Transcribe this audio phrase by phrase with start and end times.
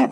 [0.00, 0.08] Hei!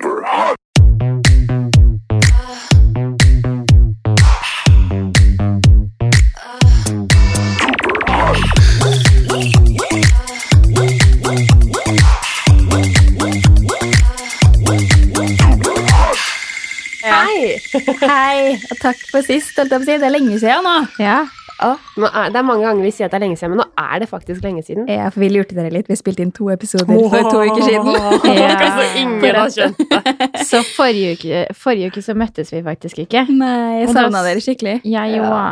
[18.03, 19.57] Hei, og takk for sist.
[19.57, 19.97] holdt jeg på å si.
[19.97, 20.77] Det er lenge siden nå.
[21.01, 21.23] Ja.
[21.59, 24.03] Er, det er mange ganger vi sier at det er lenge siden, men nå er
[24.03, 24.87] det faktisk lenge siden.
[24.91, 25.89] Ja, for vi lurte dere litt.
[25.91, 27.89] Vi spilte inn to episoder for to uker siden.
[28.39, 28.53] Ja.
[28.79, 30.29] Så ingen har skjønt det.
[30.47, 33.25] Så forrige uke, forrige uke så møttes vi faktisk ikke.
[33.33, 34.79] Nei, jeg savna dere skikkelig.
[34.89, 35.43] Ja, jo Ja.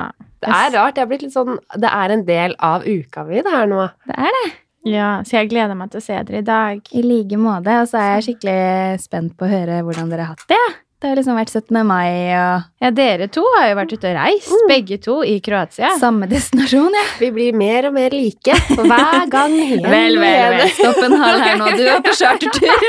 [0.47, 0.95] Det er rart.
[0.95, 3.88] Det er blitt litt sånn Det er en del av uka vi, det her nå.
[4.07, 4.47] Det er det.
[4.87, 6.91] Ja, så jeg gleder meg til å se dere i dag.
[6.95, 7.80] I like måte.
[7.83, 10.66] Og så er jeg skikkelig spent på å høre hvordan dere har hatt det.
[10.97, 11.77] Det har liksom vært 17.
[11.85, 15.91] mai og Ja, dere to har jo vært ute og reist, begge to, i Kroatia.
[16.01, 17.03] samme destinasjon, ja.
[17.21, 19.53] Vi blir mer og mer like hver gang.
[19.67, 20.71] igjen Vel, vel, vel.
[20.79, 21.69] Stopp en hal her nå.
[21.77, 22.73] Du er på chartertur.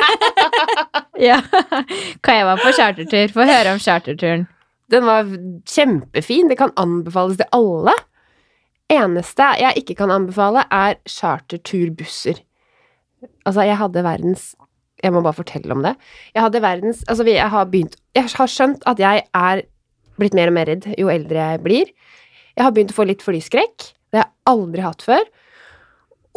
[1.17, 1.39] Ja.
[2.21, 3.31] Kaja var på chartertur.
[3.33, 4.43] Få høre om charterturen.
[4.93, 5.25] Den var
[5.67, 6.47] kjempefin.
[6.51, 7.95] Det kan anbefales til alle.
[8.93, 12.37] Eneste jeg ikke kan anbefale, er charterturbusser.
[13.43, 14.51] Altså, jeg hadde verdens
[15.03, 15.93] Jeg må bare fortelle om det.
[16.33, 19.61] Jeg hadde verdens Altså, jeg har begynt Jeg har skjønt at jeg er
[20.17, 21.91] blitt mer og mer redd jo eldre jeg blir.
[22.57, 23.91] Jeg har begynt å få litt flyskrekk.
[24.09, 25.27] Det har jeg aldri hatt før.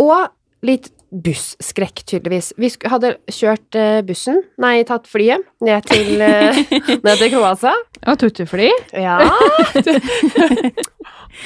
[0.04, 2.52] Og litt busskrekk, tydeligvis.
[2.60, 6.60] Vi hadde kjørt eh, bussen, nei, tatt flyet, ned til, eh,
[7.06, 7.72] ned til Kroatia.
[8.06, 8.68] Og tuttefly?
[8.94, 9.18] Ja.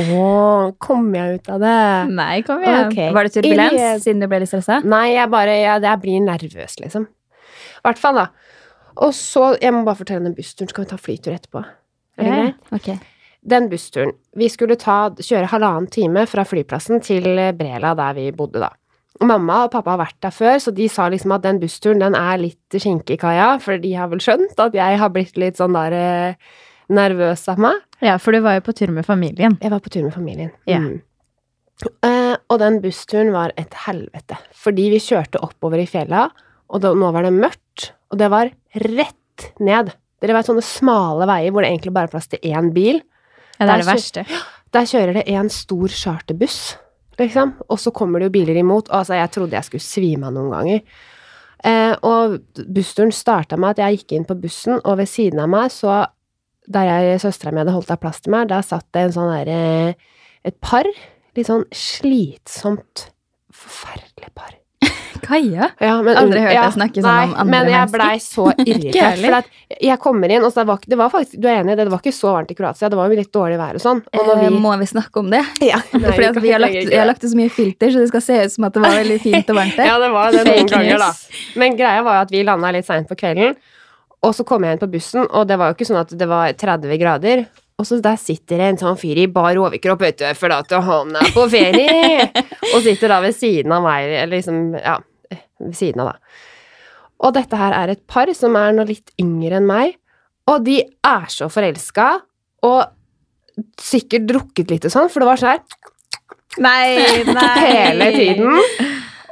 [0.05, 1.75] Å, kom jeg ut av det?
[2.17, 2.89] Nei, kom igjen.
[2.91, 3.11] Okay.
[3.15, 4.81] Var det turbulens, Inni- siden du ble litt stressa?
[4.85, 7.07] Nei, jeg bare jeg, jeg blir nervøs, liksom.
[7.07, 8.29] I hvert fall, da.
[9.05, 11.65] Og så Jeg må bare fortelle den bussturen, så kan vi ta flytur etterpå.
[12.19, 12.39] Er det Ja.
[12.45, 12.73] greit?
[12.79, 13.11] Ok.
[13.45, 17.27] Den bussturen Vi skulle ta, kjøre halvannen time fra flyplassen til
[17.59, 18.71] Brela, der vi bodde, da.
[19.23, 22.17] Mamma og pappa har vært der før, så de sa liksom at den bussturen den
[22.19, 25.57] er litt skinke i kaia, for de har vel skjønt at jeg har blitt litt
[25.61, 26.35] sånn der eh,
[26.91, 27.79] nervøs av meg.
[28.03, 29.55] Ja, for du var jo på tur med familien.
[29.63, 30.51] Jeg var på tur med familien.
[30.67, 30.81] Ja.
[30.83, 30.99] Mm.
[32.07, 34.37] Eh, og den bussturen var et helvete.
[34.65, 36.27] Fordi vi kjørte oppover i fjella,
[36.75, 38.51] og da, nå var det mørkt, og det var
[38.83, 39.93] rett ned.
[40.23, 43.01] Dere vet sånne smale veier hvor det egentlig bare er plass til én bil.
[43.59, 44.27] Ja, det Der er det kjø- verste.
[44.75, 46.59] Der kjører det en stor charterbuss,
[47.21, 47.55] liksom.
[47.69, 48.91] Og så kommer det jo biler imot.
[48.91, 50.83] Og altså, jeg trodde jeg skulle svime av noen ganger.
[51.65, 52.39] Eh, og
[52.77, 56.05] bussturen starta med at jeg gikk inn på bussen, og ved siden av meg så
[56.65, 59.35] Der jeg søstera mi hadde holdt av plass til meg, der satt det en sånn
[59.35, 59.95] derre
[60.49, 60.89] Et par.
[61.37, 63.11] Litt sånn slitsomt
[63.53, 64.64] Forferdelig par.
[65.25, 65.71] Kaja?
[65.81, 67.99] Ja, men, Aldri hørt deg snakke sånn nei, om andre Men jeg mennesker.
[67.99, 69.23] blei så irritert.
[69.25, 71.87] for jeg kommer inn, og så det var, det var faktisk Du er enig, det
[71.91, 72.91] var ikke så varmt i Kroatia.
[72.93, 74.03] Det var jo litt dårlig vær og sånn.
[74.15, 75.43] Og når Eh, Må vi snakke om det?
[75.73, 78.05] ja, nei, Fordi at vi har lagt, jeg har lagt ut så mye filter, så
[78.05, 79.89] det skal se ut som at det var veldig fint og varmt der.
[79.93, 81.11] Ja, det var det noen ganger, da.
[81.61, 83.57] Men greia var jo at vi landa litt seint på kvelden,
[84.25, 86.29] og så kom jeg inn på bussen, og det var jo ikke sånn at det
[86.31, 87.45] var 30 grader.
[87.75, 90.71] Og så der sitter det en sånn fyr i bar overkropp, vet du, for at
[90.87, 92.29] han er på ferie,
[92.71, 94.95] og sitter da ved siden av meg, eller liksom, ja,
[95.65, 96.19] ved siden av da.
[97.25, 99.97] Og dette her er et par som er nå litt yngre enn meg,
[100.51, 102.09] og de er så forelska,
[102.67, 105.63] og sikkert drukket litt og sånn, for det var sånn her
[106.65, 107.55] Nei, nei.
[107.59, 108.59] hele tiden.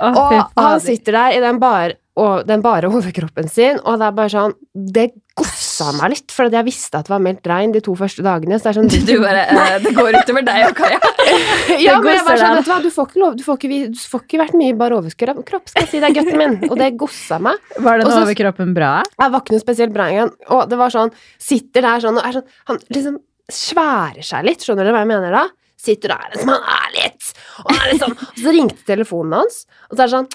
[0.02, 4.08] Oh, Og han sitter der i den bare, og den bare overkroppen sin, og det
[4.08, 5.06] er bare sånn Det
[5.38, 8.58] gossa meg litt, for jeg visste at det var meldt regn de to første dagene.
[8.60, 11.00] Så det er sånn Du bare eh, Det går utover deg og Kaja.
[11.80, 13.80] Ja, men jeg var sånn, vet du hva, du får ikke lov Du får ikke,
[13.94, 16.02] du får ikke vært mye bare bar overkropp, skal jeg si.
[16.02, 16.56] Det er gutten min.
[16.68, 17.72] Og det gossa meg.
[17.80, 18.92] Var den overkroppen bra?
[19.16, 20.32] Jeg var ikke noe spesielt bra engang.
[20.52, 23.20] Og det var sånn Sitter der sånn og er sånn Han liksom
[23.52, 25.46] sværer seg litt, skjønner du hva jeg mener da?
[25.82, 27.32] Sitter der som han er litt.
[27.64, 30.28] Og, er liksom, og så ringte telefonen hans, og så er det sånn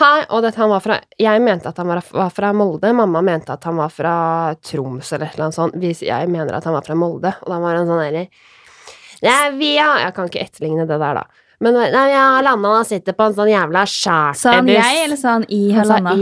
[0.00, 3.20] Hei, og dette, han var fra, Jeg mente at han var, var fra Molde, mamma
[3.22, 4.14] mente at han var fra
[4.64, 6.02] Troms eller et eller annet sånt.
[6.02, 8.26] Jeg mener at han var fra Molde, og da var han sånn derre
[9.22, 11.26] Nei, vi har Jeg kan ikke etterligne det der, da.
[11.62, 15.18] Men nei, jeg har landa og sitter på en sånn jævla Sa han jeg, eller
[15.20, 16.14] sa han i har landa?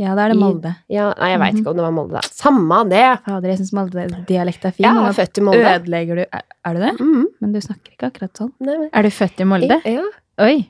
[0.00, 0.72] Ja, da er det i- Molde.
[0.90, 2.20] Ja, nei, jeg veit ikke om det var Molde, da.
[2.34, 3.04] Samme det.
[3.28, 4.86] Fader, jeg syns Molde-dialekt er fin.
[4.88, 5.76] Jeg er født i Molde.
[5.76, 6.92] Ødelegger du er, er du det?
[6.98, 7.26] Mm.
[7.40, 8.52] Men du snakker ikke akkurat sånn.
[8.58, 9.80] Nei, men, Er du født i Molde?
[9.86, 10.02] Ja,
[10.40, 10.68] Oi.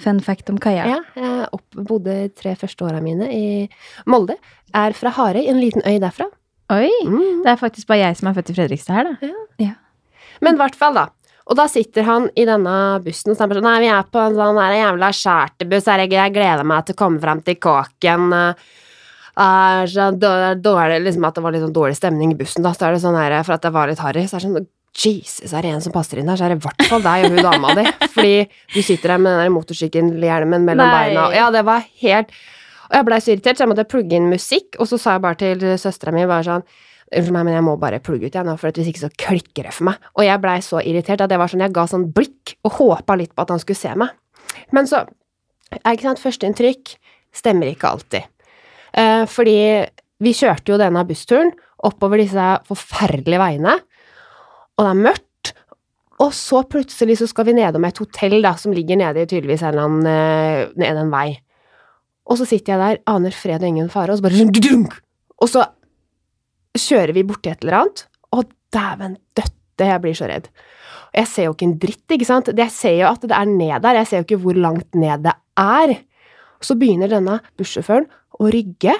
[0.00, 0.86] Fun fact om Kaja.
[0.88, 3.46] ja, jeg opp, bodde tre første åra mine i
[4.10, 4.38] Molde.
[4.76, 6.28] Er fra Harøy, en liten øy derfra.
[6.70, 6.90] Oi.
[7.06, 7.42] Mm.
[7.44, 9.32] Det er faktisk bare jeg som er født i Fredrikstad her, da.
[9.60, 9.74] Ja.
[10.40, 11.08] Men i hvert fall, da.
[11.50, 14.36] Og da sitter han i denne bussen og sier sånn Nei, vi er på en
[14.38, 18.28] sånn der jævla charterbuss, jeg gleder meg til å komme fram til kåken.
[19.40, 22.74] Uh, så dårlig, liksom at det var litt sånn dårlig stemning i bussen, da.
[22.76, 24.70] Så er det sånn her, for at det var litt harry, så er det sånn
[24.96, 27.26] Jesus, er det en som passer inn her, så er det i hvert fall deg
[27.26, 27.84] og hun dama di.
[28.14, 28.34] Fordi
[28.74, 31.08] du sitter der med den motorsykkelhjelmen mellom Nei.
[31.08, 31.26] beina.
[31.36, 32.32] Ja, det var helt
[32.90, 35.22] Og jeg blei så irritert, så jeg måtte plugge inn musikk, og så sa jeg
[35.22, 36.66] bare til søstera mi bare sånn
[37.10, 39.66] Unnskyld meg, men jeg må bare plugge ut igjen nå, for hvis ikke så klikker
[39.66, 40.04] det for meg.
[40.14, 43.16] Og jeg blei så irritert at det var sånn, jeg ga sånn blikk og håpa
[43.18, 44.12] litt på at han skulle se meg.
[44.70, 45.00] Men så
[45.80, 46.92] er ikke sant, Førsteinntrykk
[47.34, 48.30] stemmer ikke alltid.
[48.94, 49.56] Eh, fordi
[50.22, 51.50] vi kjørte jo denne bussturen
[51.86, 53.74] oppover disse forferdelige veiene,
[54.80, 55.52] og det er mørkt.
[56.20, 59.62] Og så plutselig så skal vi nedom et hotell da, som ligger nede i tydeligvis
[59.64, 61.28] en eller annen eh, ned en vei.
[62.30, 65.00] Og så sitter jeg der, aner fred og ingen fare, og så bare!
[65.40, 65.64] Og så
[66.76, 68.04] kjører vi borti et eller annet,
[68.36, 70.50] og dæven døtte, jeg blir så redd.
[71.10, 72.52] Og jeg ser jo ikke en dritt, ikke sant.
[72.52, 75.24] Jeg ser jo at det er ned der, jeg ser jo ikke hvor langt ned
[75.26, 75.96] det er.
[76.60, 78.06] Så begynner denne bussjåføren
[78.40, 78.94] å rygge.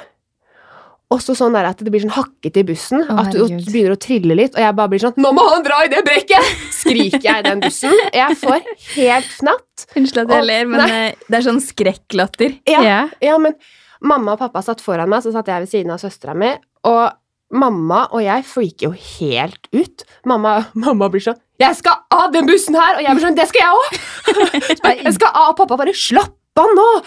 [1.10, 3.96] Og så sånn der at det blir sånn hakkete i bussen, Oh, at du begynner
[3.96, 6.50] å trille litt, og jeg bare blir sånn 'Nå må han dra i det brekket!'
[6.80, 7.94] skriker jeg i den bussen.
[8.14, 8.62] Jeg får
[8.94, 9.86] helt fnatt.
[9.96, 11.14] Unnskyld at jeg ler, men nei.
[11.26, 12.54] det er sånn skrekklatter.
[12.68, 13.10] Ja, yeah.
[13.20, 13.58] ja, men
[14.00, 16.54] mamma og pappa satt foran meg, så satt jeg ved siden av søstera mi,
[16.86, 17.10] og
[17.50, 20.04] mamma og jeg freaker jo helt ut.
[20.24, 23.48] Mamma, mamma blir sånn 'Jeg skal av den bussen her!' Og jeg blir sånn 'Det
[23.48, 27.02] skal jeg òg!' jeg skal av, og pappa bare 'Slapp nå!'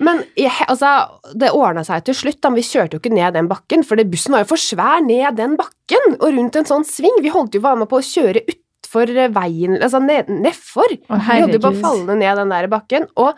[0.00, 2.40] Men jeg, altså, det ordna seg til slutt.
[2.40, 5.04] da, men Vi kjørte jo ikke ned den bakken, for bussen var jo for svær
[5.04, 7.20] ned den bakken, og rundt en sånn sving.
[7.20, 10.88] Vi holdt jo bare med på å kjøre utfor veien, altså ned, nedfor.
[10.88, 13.36] Ned Vi holdt jo på å falle ned den der bakken, og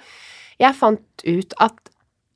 [0.63, 1.75] jeg fant ut at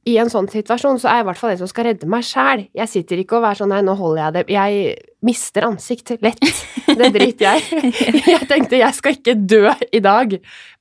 [0.07, 2.23] i en sånn situasjon så er jeg i hvert fall en som skal redde meg
[2.27, 2.63] sjæl.
[2.79, 4.85] Jeg sitter ikke og er sånn nei, nå holder jeg det Jeg
[5.27, 6.51] mister ansikt lett.
[6.87, 7.83] Det driter jeg.
[8.37, 10.37] Jeg tenkte jeg skal ikke dø i dag.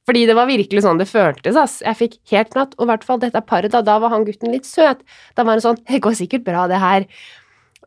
[0.06, 1.80] Fordi det var virkelig sånn det føltes, ass.
[1.81, 4.54] Jeg fikk helt natt, og i hvert fall dette paret, da, da var han gutten
[4.54, 5.01] litt søt.
[5.33, 7.07] Da var han sånn Det går sikkert bra, det her.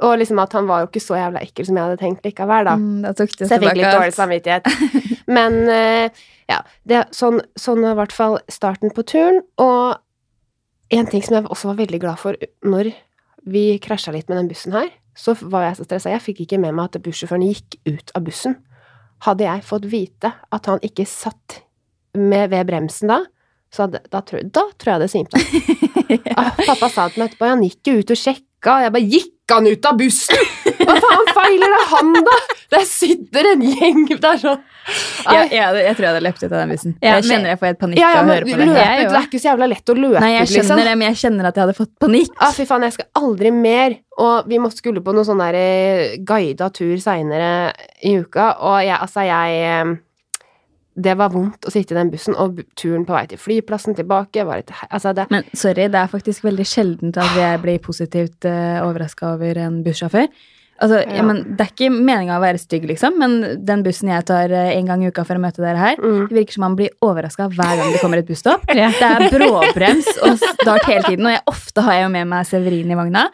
[0.02, 2.66] Og liksom at han var jo ikke så jævla ekkel som jeg hadde tenkt likevel,
[2.66, 2.74] da.
[2.74, 4.68] Mm, da tok det Så jeg fikk litt dårlig samvittighet.
[5.38, 9.42] Men eh, ja, det, sånn, sånn var i hvert fall starten på turen.
[9.62, 9.98] Og
[10.94, 12.92] en ting som jeg også var veldig glad for når
[13.48, 16.12] vi krasja litt med den bussen her, så var jeg så stressa.
[16.12, 18.58] Jeg fikk ikke med meg at bussjåføren gikk ut av bussen.
[19.26, 21.62] Hadde jeg fått vite at han ikke satt
[22.18, 23.22] med ved bremsen da,
[23.74, 25.56] så hadde, da, tror, da tror jeg det svimte av.
[26.30, 26.46] ja.
[26.62, 29.54] Pappa sa til meg etterpå han gikk jo ut og sjekka, og jeg bare Gikk
[29.54, 30.54] han ut av bussen?!
[30.88, 32.38] Hva faen feiler det han, da?!
[32.68, 34.58] Der sitter en gjeng Det er sånn
[35.28, 36.94] Jeg, jeg, jeg tror jeg hadde løpt ut av den bussen.
[37.00, 38.66] Ja, jeg kjenner jeg får helt panikk Ja, ja, av å høre på det.
[38.72, 40.66] Jeg det er ikke så jævla lett å løpe Nei, jeg ut, liksom.
[40.68, 42.34] skjønner det, men jeg kjenner at jeg hadde fått panikk.
[42.40, 43.96] Ah, fy faen, jeg skal aldri mer.
[44.18, 47.50] Og vi måtte skulle på noen sånn der eh, guida tur seinere
[48.02, 49.94] i uka, og jeg, altså, jeg eh,
[50.98, 54.44] Det var vondt å sitte i den bussen, og turen på vei til flyplassen tilbake
[54.48, 58.48] var et Altså, det Men sorry, det er faktisk veldig sjeldent at jeg blir positivt
[58.48, 60.26] uh, overraska over en bussjåfør.
[60.78, 61.18] Altså, ja.
[61.18, 61.24] Ja.
[61.26, 64.70] men Det er ikke meninga å være stygg, liksom, men den bussen jeg tar eh,
[64.76, 66.28] en gang i uka for å møte dere her, mm.
[66.30, 68.66] det virker som man blir overraska hver gang det kommer et busstopp.
[68.78, 68.92] Ja.
[68.94, 72.46] Det er bråbrems og start hele tiden, og jeg, ofte har jeg jo med meg
[72.46, 73.24] Severin i vogna.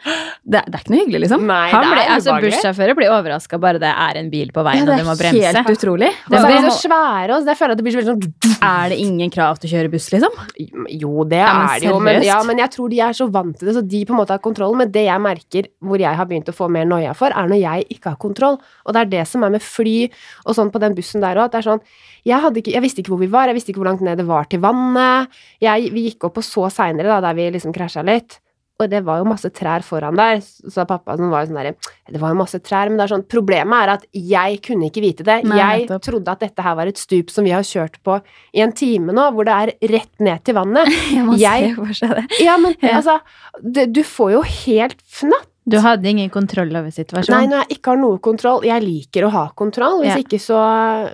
[0.41, 1.43] Det, det er ikke noe hyggelig, liksom.
[1.45, 2.37] Nei, Han blir ble, er altså.
[2.41, 5.37] Bussjåfører blir overraska bare det er en bil på veien det og du må er
[5.37, 6.09] helt utrolig.
[6.09, 8.95] Er Det de så svære, og jeg føler at det blir så veldig sånn er
[8.95, 10.41] det ingen krav til å kjøre buss, liksom?
[10.89, 13.53] Jo, det Ja, er det jo, men, ja, men jeg tror de er så vant
[13.59, 14.73] til det, så de på en måte har kontroll.
[14.79, 17.61] Men det jeg merker hvor jeg har begynt å få mer noia for, er når
[17.61, 18.57] jeg ikke har kontroll.
[18.85, 19.97] Og det er det som er med fly
[20.45, 21.59] og sånn på den bussen der òg.
[21.65, 21.83] Sånn
[22.25, 24.25] jeg, ikke, jeg visste ikke hvor vi var, jeg visste ikke hvor langt ned det
[24.29, 25.29] var til vannet.
[25.61, 28.39] Jeg, vi gikk opp og så seinere, da, der vi liksom krasja litt.
[28.75, 31.77] Og det var jo masse trær foran der, så pappa som var jo sånn der,
[32.11, 34.99] Det var jo masse trær, men det er sånn Problemet er at jeg kunne ikke
[35.05, 35.37] vite det.
[35.47, 36.03] Nei, jeg nettopp.
[36.03, 38.17] trodde at dette her var et stup som vi har kjørt på
[38.51, 40.91] i en time nå, hvor det er rett ned til vannet.
[41.15, 42.25] Jeg må Jeg- se for seg det.
[42.43, 42.97] Ja, men Ja.
[42.99, 43.15] altså
[43.63, 45.47] det, Du får jo helt fnatt.
[45.67, 47.33] Du hadde ingen kontroll over situasjonen?
[47.39, 50.21] Nei, når jeg ikke har noe kontroll Jeg liker å ha kontroll, hvis Ja.
[50.21, 50.59] ikke så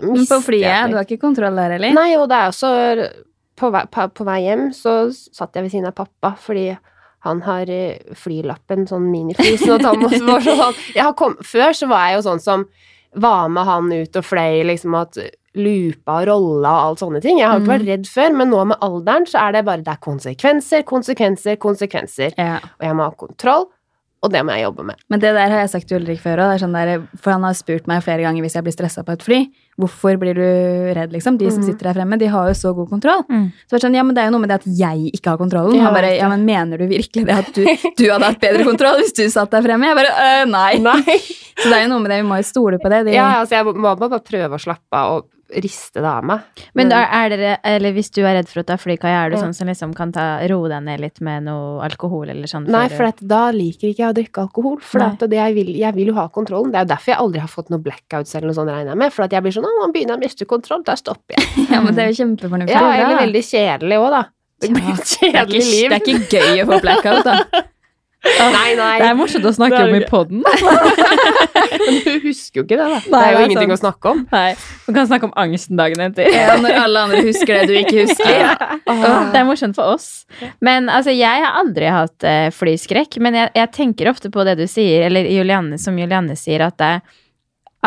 [0.04, 1.94] Men på flyet, jeg du har ikke kontroll der, eller?
[1.96, 2.72] Nei, og det er også
[3.62, 6.78] på vei, på, på vei hjem så satt jeg ved siden av pappa, fordi
[7.24, 10.20] han har eh, flylappen, sånn minifly, så han være
[10.58, 12.66] sånn jeg har kom, Før så var jeg jo sånn som
[13.14, 15.18] var med han ut og fløy, liksom at
[15.54, 17.38] lupa og rolla og alt sånne ting.
[17.40, 17.74] Jeg har ikke Mm.
[17.76, 21.58] vært redd før, men nå med alderen så er det bare det er konsekvenser, konsekvenser,
[21.60, 22.34] konsekvenser.
[22.40, 22.56] Ja.
[22.80, 23.68] Og jeg må ha kontroll,
[24.22, 24.96] og det må jeg jobbe med.
[25.10, 26.60] Men det der har jeg sagt til Ulrik før òg.
[26.62, 26.76] Sånn
[27.18, 29.40] for han har spurt meg flere ganger hvis jeg blir stressa på et fly.
[29.82, 30.44] Hvorfor blir du
[30.94, 31.40] redd, liksom?
[31.40, 31.66] De som Mhm.
[31.72, 33.24] sitter der fremme, de har jo så god kontroll.
[33.32, 33.48] Mm.
[33.66, 35.32] Så det er sånn, ja, men det er jo noe med det at jeg ikke
[35.34, 35.74] har kontrollen.
[35.76, 37.66] Ja, Han bare, ja, men mener du virkelig det at du,
[37.98, 39.90] du hadde hatt bedre kontroll hvis du satt der fremme?
[39.90, 40.78] Jeg bare, øh, nei.
[40.78, 41.18] Nei.
[41.62, 43.06] Så det er jo noe med det, vi må jo stole på det.
[43.06, 45.26] De, Ja, altså jeg må bare prøve å slappe av og
[45.62, 46.46] riste det av meg.
[46.78, 49.36] Men er, er dere, eller hvis du er redd for å ta flykai, er du
[49.36, 49.42] Ja.
[49.44, 52.68] sånn som liksom kan ta, roe deg ned litt med noe alkohol eller sånn?
[52.72, 54.80] Nei, for at da liker ikke jeg å drikke alkohol.
[54.82, 56.72] For at det jeg, vil, jeg vil jo ha kontrollen.
[56.72, 59.02] Det er jo derfor jeg aldri har fått noen blackouts eller noe sånt, regner jeg
[59.04, 59.14] med.
[59.14, 60.84] For at jeg blir sånn Å, nå begynner jeg å miste kontroll.
[60.88, 61.48] Da stopper jeg.
[61.74, 62.76] ja, men det er jo kjempefornuftig.
[62.78, 64.24] Ja, er eller veldig kjedelig òg, da.
[64.62, 65.90] Det blir et kjedelig liv.
[65.90, 67.62] det er ikke gøy å få blackout, da.
[68.22, 69.00] Nei, nei.
[69.02, 70.44] Det er morsomt å snakke er om i poden.
[71.82, 73.00] Men du husker jo ikke det, da.
[73.02, 74.20] Det er jo det er ingenting å snakke om.
[74.30, 74.52] Nei,
[74.86, 76.30] Man kan snakke om angsten dagen etter.
[76.30, 78.52] Ja, når alle andre husker det du ikke husker.
[79.32, 80.28] Det er morsomt for oss.
[80.62, 83.18] Men altså, jeg har aldri hatt uh, flyskrekk.
[83.24, 86.78] Men jeg, jeg tenker ofte på det du sier, eller Julianne, som Julianne sier, at
[86.82, 86.92] det,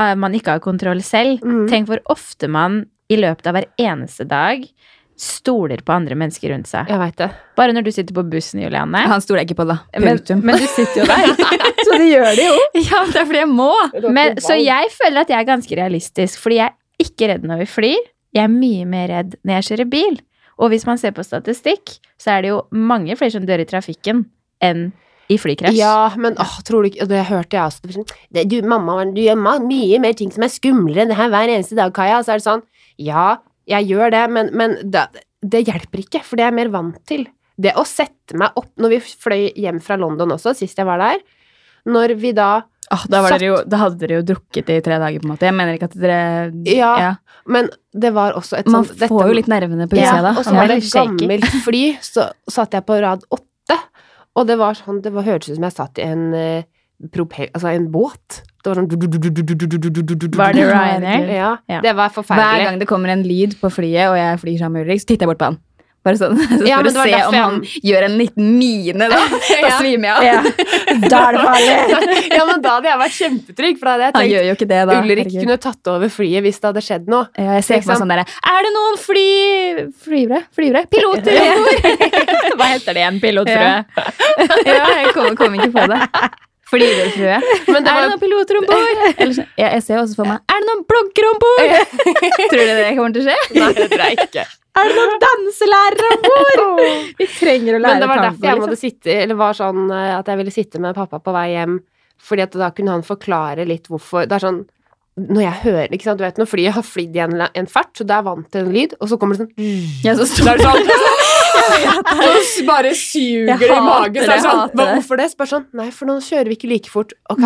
[0.01, 1.45] eh, man ikke har kontroll selv.
[1.45, 1.69] Mm.
[1.71, 4.65] Tenk hvor ofte man i løpet av hver eneste dag
[5.21, 6.89] stoler på andre mennesker rundt seg.
[6.91, 7.29] Jeg vet det.
[7.59, 9.05] Bare når du sitter på bussen, Julianne.
[9.11, 9.79] Han stoler jeg ikke på, da.
[10.03, 11.35] Men, men du sitter jo der.
[11.87, 12.57] Så du gjør det jo.
[12.89, 13.71] Ja, det er fordi jeg må.
[14.09, 17.63] Men, så jeg føler at jeg er ganske realistisk, fordi jeg er ikke redd når
[17.63, 18.11] vi flyr.
[18.35, 20.19] Jeg er mye mer redd når jeg kjører bil.
[20.63, 23.69] Og hvis man ser på statistikk, så er det jo mange flere som dør i
[23.69, 24.25] trafikken
[24.65, 24.89] enn
[25.33, 25.77] i flykrasj.
[25.79, 28.05] Ja, men åh, tror du ikke det hørte jeg også.
[28.35, 31.53] Det, du, mamma, du gjør mye mer ting som er skumlere enn det her hver
[31.53, 32.21] eneste dag, Kaja.
[32.25, 32.65] Så er det sånn
[33.01, 33.29] Ja,
[33.71, 35.07] jeg gjør det, men, men det,
[35.41, 37.27] det hjelper ikke, for det er jeg mer vant til.
[37.57, 40.99] Det å sette meg opp Når vi fløy hjem fra London også, sist jeg var
[40.99, 41.21] der
[41.87, 44.99] Når vi da oh, da, var dere jo, da hadde dere jo drukket i tre
[44.99, 45.47] dager, på en måte.
[45.47, 46.19] Jeg mener ikke at dere
[46.75, 47.13] Ja,
[47.47, 50.25] Men det var også et Man sånt dette- får jo litt nervene på Ja, utsida
[50.27, 50.33] da.
[50.35, 53.79] og så var det et gammelt fly, så satt jeg på rad åtte,
[54.35, 56.67] og det var sånn, det var, hørtes ut som jeg satt i en uh,
[57.15, 58.41] propel, altså en båt.
[58.65, 61.29] Det var sånn Var det Ryanair?
[61.35, 61.53] Ja.
[61.69, 61.85] ja.
[61.85, 62.49] Det var forferdelig.
[62.57, 65.13] Hver gang det kommer en lyd på flyet, og jeg flyr sammen med Ulrik, så
[65.13, 65.63] titter jeg bort på han.
[66.05, 69.21] Bare sånn, så ja, for å se om han gjør en liten mine, da.
[69.65, 70.49] Da svimer jeg av.
[71.09, 71.77] Da er det farlig.
[72.37, 73.79] ja, men da hadde jeg vært kjempetrygg.
[73.81, 74.99] For da hadde jeg tenkt han gjør jo ikke det, da.
[75.01, 75.41] Ulrik Herregud.
[75.47, 77.31] kunne tatt over flyet hvis det hadde skjedd noe.
[77.41, 79.27] Ja, jeg ser sånn derre Er det noen fly...
[80.05, 80.45] Flyvere?
[80.53, 80.85] Flyvere?
[80.93, 81.41] Piloter!
[82.59, 83.23] Hva heter det igjen?
[83.25, 83.71] Pilotfrø?
[83.73, 84.09] Ja.
[84.69, 86.03] ja, jeg kom, kom ikke på det.
[87.75, 89.01] Det Er det noen piloter om bord?
[89.61, 91.73] Ja, jeg ser også for meg Er det noen blogger om bord?
[92.51, 93.39] Tror du det kommer til å skje?
[93.61, 94.45] Nei, det tror jeg ikke.
[94.75, 97.11] Er det noen danselærere om bord?
[97.21, 98.81] Vi trenger å lære Men det var tango, derfor jeg liksom.
[98.83, 101.77] sitte, eller var sånn eh, at jeg ville sitte med pappa på vei hjem,
[102.25, 104.27] fordi at da kunne han forklare litt hvorfor.
[104.27, 104.65] Det er sånn
[105.15, 107.93] når jeg hører, ikke sant, du vet når flyet har flydd i en, en fart,
[107.95, 109.69] så det er vant til en lyd, og så kommer det sånn
[110.03, 111.13] Ja, så står er det sånn Så
[112.71, 114.19] bare suger det i magen.
[114.19, 114.89] Så det, det jeg sånn, hater det.
[114.99, 115.31] hvorfor det?
[115.35, 117.15] Spør sånn, nei, for nå kjører vi ikke like fort.
[117.33, 117.45] Ok.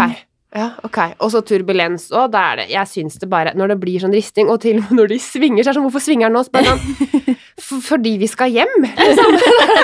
[0.57, 0.97] Ja, ok.
[1.21, 4.15] Og så turbulens òg, da er det Jeg syns det bare Når det blir sånn
[4.17, 6.39] risting, og til og med når de svinger, så er det sånn Hvorfor svinger den
[6.39, 6.45] nå?
[6.47, 7.37] spør sånn
[7.89, 9.35] Fordi vi skal hjem, liksom.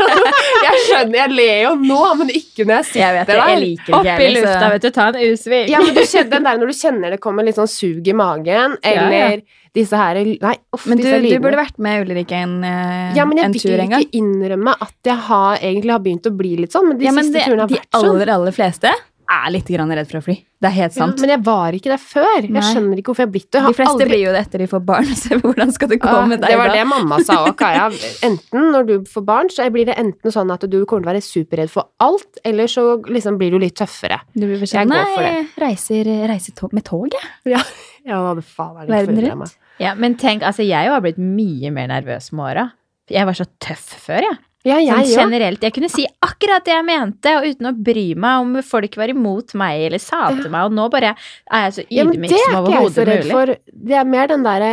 [0.64, 3.50] Jeg skjønner, jeg ler jo nå, men ikke når jeg sitter Jeg vet det, der.
[3.52, 4.88] jeg liker det Opp i lufta, vet du.
[4.94, 5.66] Ta en U-sving.
[5.73, 8.14] Ja, men du kjenner den der når du kjenner det kommer litt sånn sug i
[8.16, 9.42] magen, eller
[9.75, 13.26] disse her Nei, uff, Men du, disse du burde vært med Ulrik en, eh, ja,
[13.28, 14.04] men jeg en vil tur en gang.
[14.06, 17.12] ikke innrømme at jeg har, egentlig har begynt å bli litt sånn, men de Ja,
[17.16, 18.09] men siste det, turene har de vært sånn.
[18.14, 18.94] aller, aller fleste
[19.31, 20.35] er litt grann redd for å fly.
[20.64, 21.21] Det er helt Ja, sant.
[21.21, 22.40] men jeg var ikke det før.
[22.43, 22.61] Jeg Nei.
[22.64, 23.61] skjønner ikke hvorfor jeg har blitt det.
[23.61, 25.04] Jeg de fleste aldri- blir jo det etter de får barn.
[25.23, 26.49] Så hvordan skal det gå Ah, med deg da?
[26.49, 26.75] det var da?
[26.78, 27.87] det mamma sa òg, Kaja.
[28.28, 31.12] Enten når du får barn, så blir det enten sånn at du kommer til å
[31.12, 34.21] være superredd for alt, eller så liksom blir du litt tøffere.
[34.35, 37.61] Du blir Jeg sånn går for Nei, reiser, reiser tog, med tog, jeg.
[38.04, 39.54] Ja, det faen er Verden forundrer rundt.
[39.81, 42.64] Ja, men tenk, altså jeg har blitt mye mer nervøs med åra.
[43.11, 44.37] Jeg var så tøff før, jeg.
[44.37, 45.61] Ja, Sånn jeg sånn generelt.
[45.66, 49.12] Jeg kunne si akkurat det jeg mente, og uten å bry meg om folk var
[49.12, 51.11] imot meg eller sa til meg, og nå bare
[51.52, 52.30] er jeg så Ja, men mulig.
[52.33, 53.54] det er ikke jeg så redd for.
[53.90, 54.73] Det er mer den derre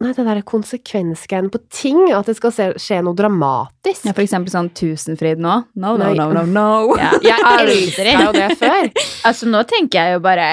[0.00, 1.98] Nei, den derre konsekvensgreien på ting.
[2.16, 4.06] At det skal skje noe dramatisk.
[4.08, 5.58] Ja, for eksempel sånn Tusenfryd nå.
[5.76, 6.68] No, no, no, no, no.
[7.00, 8.14] Ja, Jeg aldri.
[8.16, 8.88] jo det før.
[9.28, 10.46] Altså, nå tenker jeg jo bare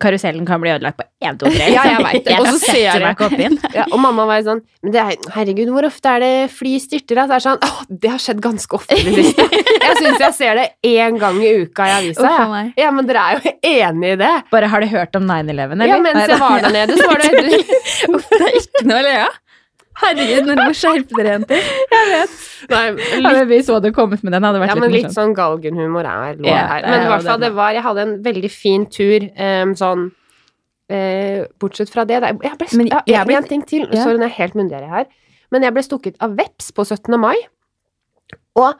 [0.00, 1.66] Karusellen kan bli ødelagt på 1, 2, 3.
[1.74, 2.38] Ja, jeg vet det.
[2.40, 3.58] Og så ser jeg- meg ikke opp inn.
[3.76, 6.72] Ja, og mamma var jo sånn Men det er, herregud, hvor ofte er det fly
[6.80, 7.20] styrter?
[7.20, 9.46] da?» Så er det sånn Å, det har skjedd ganske ofte i det siste.
[9.84, 12.24] Jeg syns jeg ser det én gang i uka i avisa.
[12.24, 12.64] Uff Ja.
[12.86, 14.32] ja, men dere er jo enig i det.
[14.50, 15.92] Bare har du hørt om 9-11, eller?
[15.92, 17.28] Ja, mens jeg var der nede, så var det
[18.08, 19.36] Uff, det er ikke noe ler jeg.
[19.98, 21.70] Herregud, dere må skjerpe dere, jenter.
[22.70, 24.92] Nei, Ja, litt, ja, hvis du hadde kommet med den, hadde det vært ja, men
[24.94, 26.86] litt litt sånn galgenhumor er lov Ja, her.
[26.86, 30.04] Men i hvert fall, det, det var Jeg hadde en veldig fin tur, um, sånn
[30.94, 33.88] uh, Bortsett fra det, det Jeg ble, Men jeg, jeg ble- en ting til.
[33.90, 34.04] Ja.
[34.04, 35.10] Sorry, nå er jeg helt myndigere her.
[35.50, 37.18] Men jeg ble stukket av veps på 17.
[37.18, 37.34] mai.
[38.60, 38.78] Og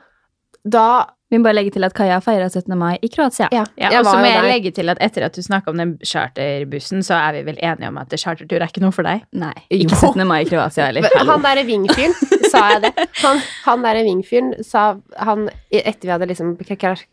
[0.69, 0.87] da
[1.31, 2.73] Vi må bare legge til at Kaja feira 17.
[2.79, 3.49] mai i Kroatia.
[3.53, 4.49] Ja, Ja, og så må jeg der.
[4.49, 7.89] legge til at etter at du snakka om den charterbussen, så er vi vel enige
[7.89, 9.27] om at chartertur er ikke noe for deg?
[9.37, 9.83] Nei, Jo.
[9.85, 10.27] ikke 17.
[10.27, 11.05] mai i Kroatia heller.
[11.19, 12.15] Han derre Ving-fyren,
[12.49, 12.93] sa jeg det?
[13.23, 14.87] Han, han derre Ving-fyren sa
[15.19, 16.55] han Etter vi hadde liksom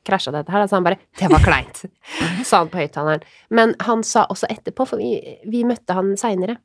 [0.08, 1.84] krasja dette her, da sa han bare 'Det var kleint',
[2.50, 3.22] sa han på høyttaleren.
[3.50, 6.56] Men han sa også etterpå, for vi, vi møtte han seinere,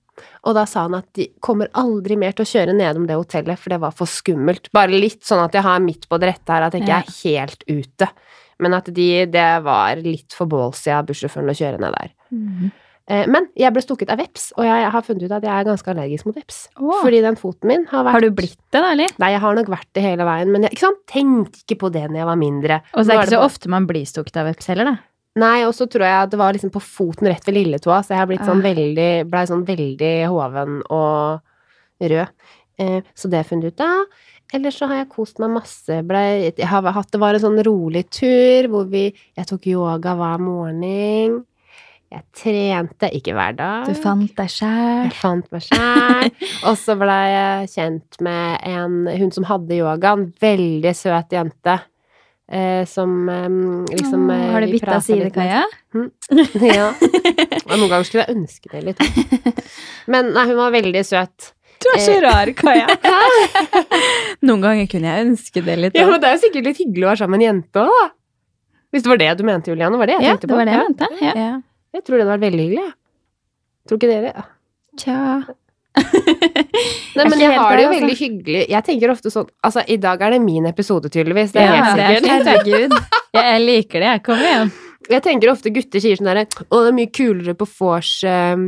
[0.44, 3.60] og da sa han at de kommer aldri mer til å kjøre nedom det hotellet,
[3.60, 4.70] for det var for skummelt.
[4.76, 7.16] Bare litt sånn at jeg har midt på det rette her, at jeg ikke er
[7.24, 8.10] helt ute.
[8.60, 12.14] Men at de, det var litt for ballsy av bussjåføren å kjøre ned der.
[12.34, 12.70] Mhm.
[13.10, 15.66] Eh, Men jeg ble stukket av veps, og jeg har funnet ut at jeg er
[15.66, 16.60] ganske allergisk mot veps.
[16.78, 17.00] Oh.
[17.02, 19.10] Fordi den foten min har vært Har du blitt det, da, eller?
[19.18, 21.00] Nei, jeg har nok vært det hele veien, men jeg ikke sant?
[21.10, 22.78] tenkte ikke på det når jeg var mindre.
[22.94, 24.96] Og så er det ikke så ofte man blir stukket av veps heller, da.
[25.38, 28.14] Nei, og så tror jeg at det var liksom på foten rett ved lilletåa, så
[28.16, 28.66] jeg har blitt sånn Ah.
[28.66, 31.40] veldig, blei sånn veldig hoven og
[32.02, 32.28] rød.
[32.80, 34.04] Eh, så det har jeg funnet ut av.
[34.52, 36.00] Ellers så har jeg kost meg masse.
[36.02, 40.16] Ble, jeg har hatt, det var en sånn rolig tur hvor vi Jeg tok yoga
[40.18, 41.44] hver morgen.
[42.10, 43.86] Jeg trente, ikke hver dag.
[43.86, 45.04] Du fant deg sjæl.
[45.04, 46.32] Jeg fant meg sjæl.
[46.66, 51.76] og så ble jeg kjent med en hun som hadde yoga, en veldig søt jente.
[52.50, 53.44] Eh, som eh,
[53.94, 55.46] liksom eh, Har du vi bytta pratet side, litt med.
[55.46, 55.62] Kaja?
[56.74, 56.88] Ja.
[57.62, 59.02] Og noen ganger skulle jeg ønske det litt.
[60.10, 61.52] Men nei, hun var veldig søt.
[61.80, 62.88] Du er så rar, Kaja.
[64.46, 65.94] Noen ganger kunne jeg ønske det litt.
[65.96, 67.94] Ja, men det er jo sikkert litt hyggelig å være sammen med en jente òg,
[67.96, 68.02] da.
[68.92, 69.96] Hvis det var det du mente, Juliane.
[70.02, 71.08] Var det jeg Ja, tenkte det var det jeg mente.
[71.22, 71.32] Ja.
[71.38, 71.48] Ja.
[71.96, 72.84] Jeg tror det hadde vært veldig hyggelig.
[72.84, 72.94] jeg.
[73.88, 74.44] Tror ikke dere?
[75.00, 75.18] Tja.
[77.16, 78.00] Nei, men jeg har det jo altså.
[78.00, 78.60] veldig hyggelig.
[78.70, 81.54] Jeg tenker ofte sånn Altså, i dag er det min episode, tydeligvis.
[81.54, 82.46] Det er Ja, helt er sikkert.
[82.46, 83.16] Herregud.
[83.36, 84.12] Jeg liker det.
[84.26, 84.72] Kommer igjen.
[85.10, 88.60] Jeg tenker ofte gutter sier sånn derre Å, det er mye kulere på vors uh,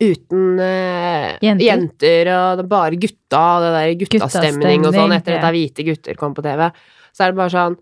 [0.00, 1.66] uten uh, Jenter.
[1.68, 2.30] jenter.
[2.32, 5.56] og det er bare gutta, og det der guttastemning og sånn, etter at det er
[5.58, 6.64] hvite gutter kom på TV.
[7.12, 7.78] Så er det bare sånn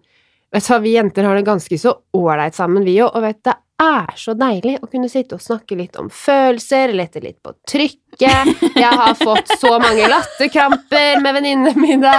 [0.51, 3.39] Vet du hva, vi jenter har det ganske så ålreit sammen, vi òg, og vet
[3.47, 7.55] det er så deilig å kunne sitte og snakke litt om følelser, lette litt på
[7.69, 8.51] trykket.
[8.77, 12.13] Jeg har fått så mange latterkramper med venninnene mine.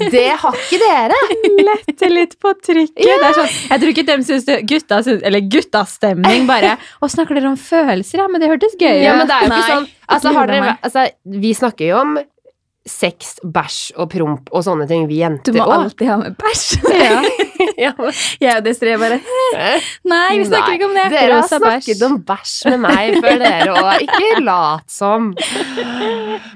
[0.00, 1.18] Det har ikke dere.
[1.70, 3.02] Lette litt på trykket.
[3.04, 6.76] Det er sånn, jeg tror ikke de syns gutta syns, Eller guttastemning, bare.
[7.00, 8.24] Og snakker dere om følelser?
[8.24, 9.04] Ja, men det hørtes gøy ut.
[9.06, 11.06] Ja, men det er jo ikke sånn altså, har dere, altså,
[11.44, 12.16] Vi snakker jo om
[12.86, 15.78] sex, bæsj og promp og sånne ting, vi Du må også.
[15.80, 16.66] alltid ha med bæsj.
[17.04, 17.20] Ja.
[17.78, 17.90] Ja,
[18.40, 19.16] Jeg og Desiree bare
[20.04, 21.04] Nei, vi snakker Nei, ikke om det.
[21.10, 21.62] Dere har bæsj.
[21.62, 24.04] snakket om bæsj med meg før dere òg.
[24.04, 25.30] Ikke lat som.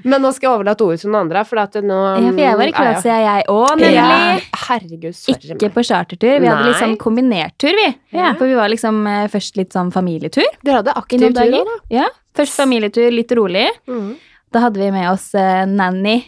[0.03, 2.59] Men nå skal jeg overlate ordet til noen andre, for at nå Ja, for jeg
[2.61, 4.05] var i klasse, Kroatia, jeg òg, Ja.
[4.05, 4.47] nemlig.
[4.67, 5.51] Herregud, sorry.
[5.55, 6.39] Ikke på chartertur.
[6.39, 6.71] Vi hadde Nei.
[6.73, 7.89] liksom kombinertur, vi.
[8.13, 8.33] Ja.
[8.37, 10.45] For vi var liksom eh, først litt sånn familietur.
[10.63, 11.77] Dere hadde aktiv tur òg, da.
[12.03, 12.07] Ja,
[12.39, 13.67] Først familietur, litt rolig.
[13.89, 14.15] Mhm.
[14.51, 16.23] Da hadde vi med oss eh, nanny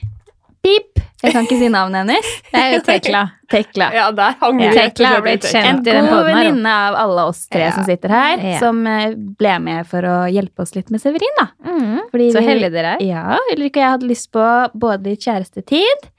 [0.62, 1.00] Pip.
[1.24, 2.28] Jeg kan ikke si navnet hennes.
[2.54, 3.22] Det er jo Tekla.
[3.50, 3.88] Tekla.
[3.94, 4.70] Ja, der hang Ja.
[4.70, 5.66] vi Tekla har blitt kjent.
[5.72, 7.72] En i den god podden her, god venninne av alle oss tre Ja.
[7.74, 8.60] som sitter her, Ja.
[8.62, 11.48] som eh, ble med for å hjelpe oss litt med Severin, da.
[11.66, 12.00] Mm.
[12.14, 13.04] Fordi Så heldige dere er.
[13.06, 14.46] Ja, Ulrik og jeg hadde lyst på
[14.86, 16.10] både litt kjærestetid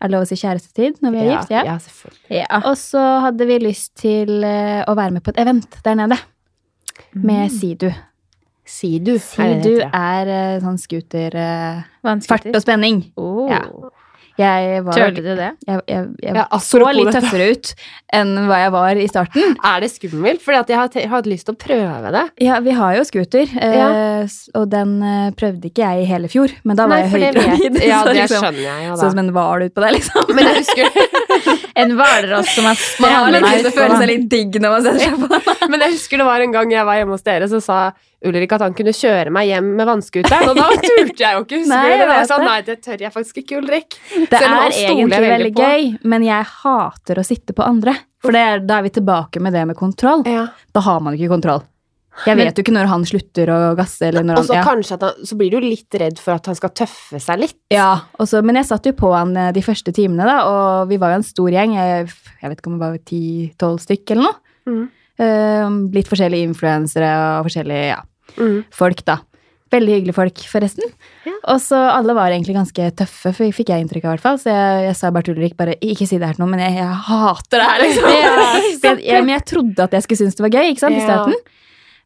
[0.00, 1.50] Er det lov å si kjærestetid når vi er Ja, gift?
[1.50, 1.62] Ja.
[1.66, 2.38] ja, selvfølgelig.
[2.38, 2.60] Ja.
[2.70, 6.18] Og så hadde vi lyst til eh, å være med på et event der nede
[7.18, 7.90] med Sidu.
[8.68, 9.14] Sidu.
[9.16, 11.86] er Sidu det er eh, sånn scooter eh,
[12.28, 13.06] Fart og spenning.
[13.16, 13.48] Oh.
[13.50, 13.64] Ja.
[14.38, 15.48] Jeg var Tølte du det?
[15.66, 17.72] Jeg, jeg, jeg Ja, så litt tøffere ut
[18.14, 19.56] enn hva jeg var i starten.
[19.66, 20.44] Er det skummelt?
[20.44, 22.22] Fordi jeg har hatt lyst til å prøve det.
[22.46, 23.88] Ja, vi har jo scooter, eh, Ja.
[24.60, 24.94] og den
[25.38, 26.54] prøvde ikke jeg i hele fjor.
[26.62, 27.80] Men da var Nei, jeg for høygravid.
[27.82, 30.30] Ja, så det liksom, skjønner jeg Ja, Sånn som en hval utpå der, liksom.
[30.38, 30.92] Men jeg husker
[31.82, 34.86] En hvalross som har Man har lyst til å føle seg litt digg når man
[34.86, 35.66] setter seg på.
[35.70, 37.80] Men jeg husker det var en gang jeg var hjemme hos dere, så sa
[38.26, 41.60] Ulrik at han kunne kjøre meg hjem med vannskuteren, og da turte jeg jo ikke.
[41.70, 42.18] Nei, jeg det?
[42.26, 43.94] sa nei, det tør jeg faktisk ikke, Ulrik.
[44.32, 45.62] Det er egentlig veldig på.
[45.68, 47.94] gøy, men jeg hater å sitte på andre.
[48.18, 50.24] For det er, da er vi tilbake med det med kontroll.
[50.26, 50.48] Ja.
[50.74, 51.62] Da har man ikke kontroll.
[52.26, 54.54] Jeg Men- vet jo ikke når han slutter å gasse, eller når Og han så
[54.56, 54.62] ja.
[54.66, 57.54] kanskje han, så blir du litt redd for at han skal tøffe seg litt.
[57.70, 60.88] Ja, og så- men jeg satt jo på han eh, de første timene, da, og
[60.90, 61.76] vi var jo en stor gjeng.
[61.78, 62.10] Jeg,
[62.42, 64.34] jeg vet ikke om det var ti-tolv stykk eller noe.
[64.66, 64.88] Mm.
[65.18, 67.06] Uh, litt forskjellige influensere
[67.38, 67.96] og forskjellige ja,
[68.36, 68.64] Mm.
[68.70, 69.18] folk, da.
[69.70, 70.84] Veldig hyggelige folk, forresten.
[71.28, 71.32] Ja.
[71.52, 74.38] Og så alle var egentlig ganske tøffe, for fikk jeg inntrykk av, i hvert fall.
[74.40, 76.62] Så jeg, jeg sa bare til Ulrik bare ikke si det her til noen, men
[76.64, 78.08] jeg, jeg hater det her, liksom.
[78.16, 78.32] Ja,
[78.88, 81.02] jeg, jeg, men jeg trodde at jeg skulle synes det var gøy, ikke sant, i
[81.02, 81.06] Ja.
[81.10, 81.36] starten.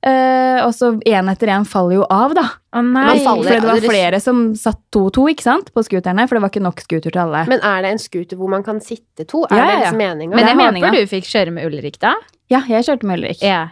[0.02, 2.42] Eh, og så én etter én faller jo av, da.
[2.74, 3.04] Å nei.
[3.06, 6.24] Man faller- Fordi det var flere som satt to og to, ikke sant, på scooterne,
[6.26, 7.44] for det var ikke nok scooter til alle.
[7.46, 9.44] Men er det en scooter hvor man kan sitte to?
[9.46, 10.34] Er Ja, det ja, liksom meninga?
[10.34, 12.16] Men det jeg er håper du fikk kjøre med Ulrik, da.
[12.50, 13.46] Ja, jeg kjørte med Ulrik.
[13.46, 13.68] Ja.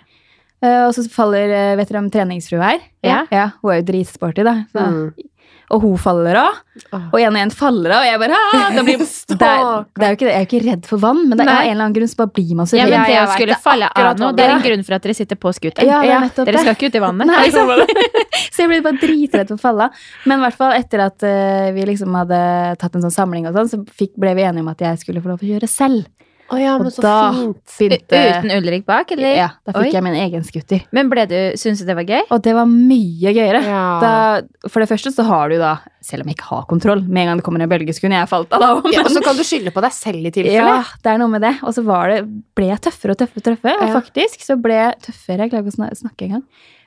[0.61, 2.87] Eh, og så faller eh, vet dere om treningsfrue her.
[3.07, 3.25] Ja.
[3.63, 4.63] Hun er jo dritsporty, da.
[4.73, 4.87] Så.
[4.87, 5.31] Mm.
[5.71, 6.57] Og hun faller av,
[6.99, 8.39] og en og en faller av, og jeg bare
[8.75, 10.27] det, blir, det, er, det er jo ikke.
[10.27, 11.59] Jeg er jo ikke redd for vann, men det er Nei.
[11.61, 13.91] en eller annen grunn så bare blir man så ja, men det å skulle falle
[13.95, 15.87] av nå, det er en grunn for at dere sitter på scooteren.
[15.87, 17.31] Ja, Ja, Dere skal ikke ut i vannet.
[17.31, 17.63] Nei, så,
[18.57, 20.09] så jeg ble bare dritredd for å falle av.
[20.27, 22.41] Men i hvert fall etter at uh, vi liksom hadde
[22.83, 25.23] tatt en sånn samling, og sånn, så fikk, ble vi enige om at jeg skulle
[25.23, 26.11] få lov til å kjøre selv.
[26.51, 27.61] Å ja, men Og så da- fint.
[27.79, 29.35] Begynte, Uten Ulrik bak, eller?
[29.39, 29.93] ja, da fikk Oi.
[29.95, 30.81] jeg min egen scooter.
[30.93, 32.23] Men ble du, syntes du det var gøy?
[32.35, 33.61] Og det var mye gøyere.
[33.63, 33.83] Ja.
[34.03, 37.23] Da, for det første så har du da, selv om jeg ikke har kontroll, med
[37.23, 38.71] en gang det kommer en bølge, så kunne jeg falt av da.
[38.97, 40.75] ja, og så kan du skylde på deg selv i tilfelle.
[40.75, 41.55] Ja, det er noe med det.
[41.63, 42.19] Og så var det,
[42.59, 43.79] ble jeg tøffere og tøffere og tøffere.
[43.87, 45.47] Og faktisk så ble jeg tøffere.
[45.47, 46.45] Jeg klarer ikke å sna- snakke engang.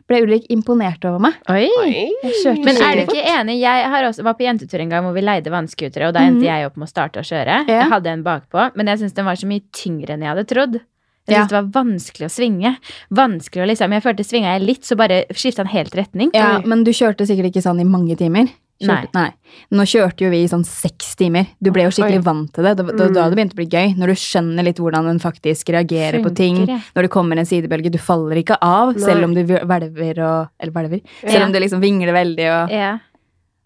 [0.10, 1.34] Ble Ulrik imponert over meg.
[1.50, 1.68] Oi.
[2.64, 3.60] Men er du ikke enig?
[3.62, 6.46] Jeg har også, var på jentetur en gang hvor vi leide vannskutere, og da endte
[6.48, 7.62] jeg opp med å starte å kjøre.
[7.68, 7.84] Ja.
[7.84, 10.48] Jeg hadde en bakpå, men jeg syntes den var så mye tyngre enn jeg hadde
[10.50, 10.80] trodd.
[11.24, 11.46] Jeg Ja.
[11.46, 12.72] syntes det var vanskelig å svinge.
[13.16, 16.32] Vanskelig å liksom, Jeg følte svinga jeg litt, så bare skifta den helt retning.
[16.36, 18.50] Ja, men du kjørte sikkert ikke sånn i mange timer.
[18.88, 18.98] Nei.
[19.04, 19.58] Kjørte, nei.
[19.78, 21.48] Nå kjørte jo vi i sånn seks timer.
[21.64, 22.26] Du ble jo skikkelig Oi.
[22.26, 22.74] vant til det.
[22.80, 23.94] Da, da, da det begynte å bli gøy.
[24.00, 26.58] Når du skjønner litt hvordan den faktisk reagerer på ting.
[26.64, 26.80] Funker, ja.
[26.98, 27.92] Når det kommer en sidebølge.
[27.94, 29.04] Du faller ikke av, Nei.
[29.06, 31.02] selv om du hvelver og Eller hvelver.
[31.24, 31.30] Ja.
[31.32, 32.94] Selv om du liksom vingler veldig og Ja.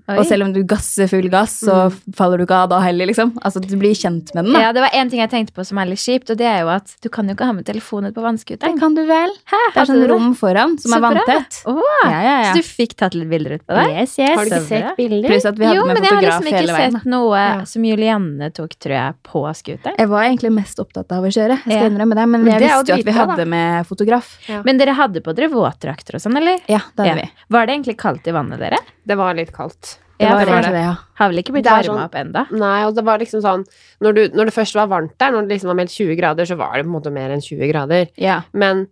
[0.07, 0.17] Oi.
[0.21, 3.33] Og selv om du gasser full gass, så faller du ikke av da heller, liksom.
[3.43, 4.61] Altså, du blir kjent med den, da.
[4.61, 6.61] Ja, det var en ting jeg tenkte på som er litt kjipt, og det er
[6.63, 8.79] jo at du kan jo ikke ha med telefonen ut på Det vannskuteren.
[8.79, 9.33] kan du vel.
[9.51, 11.11] Hæ, Det er sånn rom foran som Så er bra.
[11.11, 11.59] vanntett.
[11.67, 12.53] Åh, Ja, ja, ja.
[12.53, 13.85] Så du fikk tatt litt bilder ut på det?
[13.99, 14.29] Yes, yes.
[14.37, 15.27] Har du ikke Så sett bilder?
[15.29, 16.91] Pluss at vi hadde jo, med men jeg har fotograf liksom ikke hele veien.
[17.01, 17.63] sett noe Ja.
[17.65, 19.97] som Julianne tok, tror jeg, på scooteren.
[19.97, 21.89] Jeg var egentlig mest opptatt av å kjøre, jeg skal Ja.
[21.89, 23.85] innrømme det, men, Men jeg det er jo visste jo at vi dritbra, hadde med
[23.87, 24.37] fotograf.
[24.63, 26.59] Men dere hadde på dere våtdrakter og sånn, eller?
[26.69, 27.15] Ja, det hadde Ja.
[27.15, 27.29] vi.
[27.49, 28.77] Var det egentlig kaldt i vannet, dere?
[29.05, 29.96] Det var litt kaldt.
[30.17, 30.95] Det var det det, ja.
[31.19, 32.45] Har vel ikke blitt varma sånn- opp enda?
[32.51, 33.65] Nei, og det var liksom sånn
[34.01, 36.45] Når, du, når det først var varmt der, når det liksom var meldt 20 grader,
[36.49, 38.07] så var det på en måte mer enn 20 grader.
[38.17, 38.41] ja.
[38.53, 38.87] Men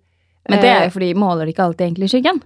[0.48, 2.42] Men det er eh, jo fordi måler det ikke alltid egentlig skyggen.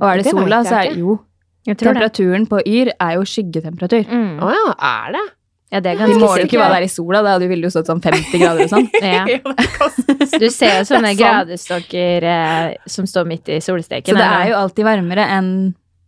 [0.00, 1.18] Og er det, Det sola, så er det jo.
[1.66, 4.04] Temperaturen på Yr er jo skyggetemperatur.
[4.06, 4.42] Mm.
[4.42, 5.24] oh, ja, er det?
[5.72, 6.74] Ja, det er ganske De måler jo ikke hva sikkert.
[6.74, 8.90] det er i sola, da jo ville jo stått sånn 50 grader og sånn.
[9.02, 9.24] Ja.
[10.44, 14.14] Du ser jo sånne gradestokker eh, som står midt i solsteken.
[14.14, 15.50] Så det er jo alltid varmere enn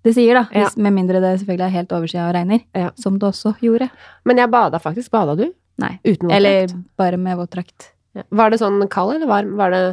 [0.07, 0.45] det sier, da.
[0.55, 0.69] Ja.
[0.69, 2.63] Hvis, med mindre det selvfølgelig er helt oversida og regner.
[2.79, 2.91] Ja.
[3.01, 3.91] Som det også gjorde.
[4.29, 5.11] Men jeg bada faktisk.
[5.15, 5.49] Bada du?
[5.83, 5.97] Nei.
[6.07, 7.91] Uten Eller bare med våtdrakt.
[8.17, 8.23] Ja.
[8.31, 9.57] Var det sånn kald eller varm?
[9.59, 9.85] Var det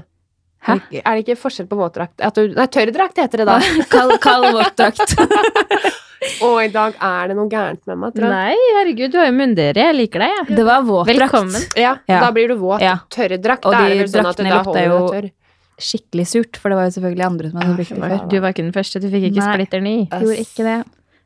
[0.64, 0.78] Hæ?
[1.04, 3.58] Er det ikke- forskjell på våtdrakt du, Nei, tørrdrakt heter det da.
[3.92, 5.18] Kald, kald våtdrakt.
[6.48, 8.32] Og i dag er det noe gærent med meg, tror jeg.
[8.32, 9.76] Nei, herregud, du har jo munndøre.
[9.90, 10.56] Jeg liker deg, jeg.
[10.56, 11.20] Det var våtdrakt.
[11.20, 11.66] Velkommen.
[11.76, 12.22] Ja, Ja.
[12.24, 12.80] da blir du våt.
[12.80, 12.94] Ja.
[13.12, 15.28] Tørrdrakt, da er det vel sånn at da holder du deg tørr.
[15.82, 18.30] Skikkelig surt, for det var jo selvfølgelig andre som hadde Ah, brukt det før.
[18.30, 19.00] Du var ikke den første.
[19.02, 19.54] Du fikk ikke Nei.
[19.56, 19.96] splitter ny.
[20.12, 20.78] Gjorde ikke det.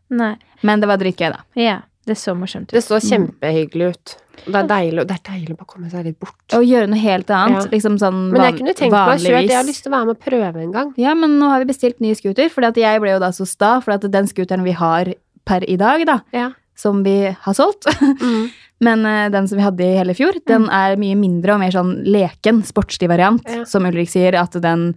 [0.10, 0.36] Nei.
[0.64, 1.42] Men det var dritgøy, da.
[1.60, 2.84] Ja, det så morsomt Det ut.
[2.88, 4.16] så kjempehyggelig ut.
[4.48, 6.54] Og det er deilig, det er deilig å bare komme seg litt bort.
[6.56, 7.66] Og gjøre noe helt annet.
[7.66, 7.72] Ja.
[7.74, 9.50] Liksom sånn Men jeg kunne tenkt meg sjøl at.
[9.50, 10.94] Jeg har lyst til å være med og prøve en gang.
[10.96, 13.82] Ja, men nå har vi bestilt ny scooter, for jeg ble jo da så sta,
[13.82, 16.52] for at den scooteren vi har per i dag, da, Ja.
[16.78, 17.90] Som vi har solgt,
[18.22, 18.48] Mm.
[18.86, 21.74] men uh, den som vi hadde i hele fjor, den er mye mindre og mer
[21.74, 23.64] sånn leken, sportslig variant, Ja.
[23.66, 24.92] som Ulrik sier, at den,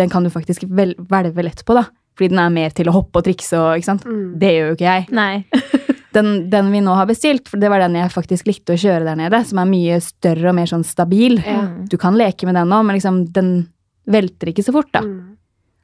[0.00, 1.84] den kan du faktisk vel, hvelve lett på, da.
[2.16, 4.04] Fordi den er mer til å hoppe og trikse og, ikke sant.
[4.08, 4.24] Mm.
[4.40, 5.06] Det gjør jo ikke jeg.
[5.12, 5.44] Nei.
[6.10, 9.04] Den, den vi nå har bestilt, for det var den jeg faktisk likte å kjøre
[9.06, 11.36] der nede, som er mye større og mer sånn stabil.
[11.38, 11.60] Ja.
[11.68, 11.84] Mm.
[11.86, 13.52] Du kan leke med den nå, men liksom, den
[14.10, 15.04] velter ikke så fort, da.
[15.06, 15.36] Mm.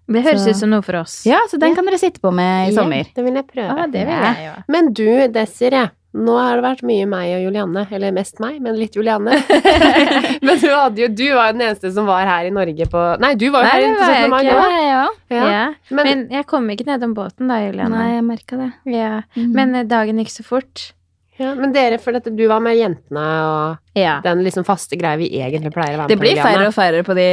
[0.08, 1.24] Det høres Så- ut som noe for oss.
[1.26, 1.74] Ja, så den Ja.
[1.74, 3.04] kan dere sitte på med i Ja, sommer.
[3.14, 3.70] Det vil jeg prøve.
[3.70, 4.54] Ah, det vil jeg ja.
[4.68, 5.90] Men du, Desiree.
[6.16, 7.82] Nå har det vært mye meg og Julianne.
[7.92, 9.34] Eller mest meg, men litt Julianne.
[10.42, 13.02] men du, hadde jo, du var jo den eneste som var her i Norge på
[13.20, 14.30] Nei, du var jo her var 17.
[14.30, 14.44] mai.
[14.46, 15.74] Ja, ja.
[15.90, 17.90] Men, Men jeg kom ikke ned om båten da, Juliane.
[17.98, 18.72] Nei, jeg merka det.
[18.94, 19.22] Ja.
[19.36, 19.52] Mhm.
[19.52, 20.92] Men eh, dagen gikk så fort.
[21.38, 24.20] Ja, men dere, for dette, du var med jentene og Ja.
[24.24, 26.42] den liksom faste greia vi egentlig pleier å være Det med blir på.
[26.42, 26.66] færre Julianne.
[26.68, 27.28] og færre på de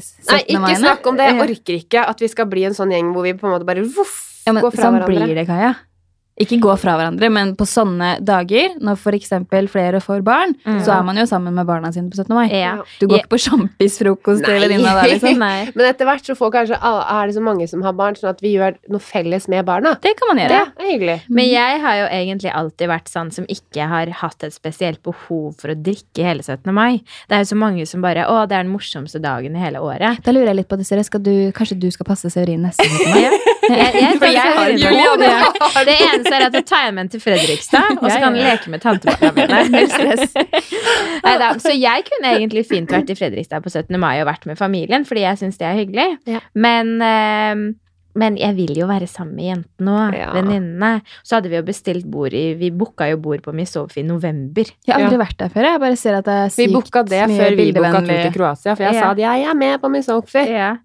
[0.00, 0.32] 17.
[0.32, 0.78] Nei, ikke maiene.
[0.82, 1.26] snakk om det.
[1.30, 3.66] Jeg orker ikke at vi skal bli en sånn gjeng hvor vi på en måte
[3.66, 5.26] bare voff, Ja, men går fra sånn hverandre.
[5.26, 5.74] blir det, Kaja.
[6.40, 10.80] Ikke gå fra hverandre, men på sånne dager, når eksempel flere får barn, Mm.
[10.84, 12.34] så er man jo sammen med barna sine på 17.
[12.34, 12.48] mai.
[12.48, 12.78] Ja.
[12.98, 13.22] Du går Ja.
[13.22, 15.38] ikke på sjampisfrokost til venninna da, liksom.
[15.46, 15.70] Nei.
[15.74, 18.40] Men etter hvert så får kanskje er det så mange som har barn, sånn at
[18.40, 19.94] vi gjør noe felles med barna.
[20.00, 20.62] Det kan man gjøre.
[20.76, 21.18] Det er hyggelig.
[21.28, 25.54] Men jeg har jo egentlig alltid vært sånn som ikke har hatt et spesielt behov
[25.60, 26.72] for å drikke hele 17.
[26.72, 27.02] mai.
[27.28, 29.80] Det er jo så mange som bare Å, det er den morsomste dagen i hele
[29.82, 30.22] året.
[30.24, 33.20] Da lurer jeg litt på, Desiree, skal du, kanskje du skal passe Severin neste uke?
[33.20, 33.30] Ja.
[33.62, 35.84] Jeg, jeg, jeg, jeg har jeg, jeg, Ja.
[35.86, 38.48] Det eneste er at jeg tar hjem en til Fredrikstad, og så kan han jeg
[38.52, 39.60] leke med tantebarna mine.
[39.74, 40.34] Null stress.
[41.26, 43.98] Neida, så jeg kunne egentlig fint vært i Fredrikstad på 17.
[44.00, 46.08] mai og vært med familien, fordi jeg syns det er hyggelig.
[46.30, 46.40] Ja.
[46.54, 47.62] Men, eh,
[48.14, 50.32] men jeg vil jo være sammen med jentene og Ja.
[50.36, 51.00] venninnene.
[51.24, 54.64] Så hadde vi jo bestilt bord i Vi booka jo bord på Misofi i november.
[54.86, 55.62] Jeg har aldri vært der før.
[55.70, 58.32] Jeg bare ser at det er sykt Vi booka det før vi booka tur til
[58.36, 59.00] Kroatia, for jeg Ja.
[59.00, 60.44] sa at jeg er med på Misofi.
[60.50, 60.76] Ja.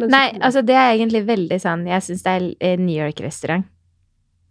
[0.00, 3.64] Nei, altså det er egentlig veldig sånn Jeg syns det er New York-restaurant.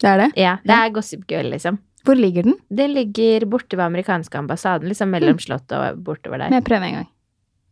[0.04, 0.30] Det er det.
[0.40, 1.80] Ja, det er Gossip Girl, liksom.
[2.04, 2.58] Hvor ligger den?
[2.68, 6.52] Det ligger borte ved amerikanske ambassaden, liksom mellom slottet og bortover der.
[6.52, 7.08] Må jeg prøve en gang.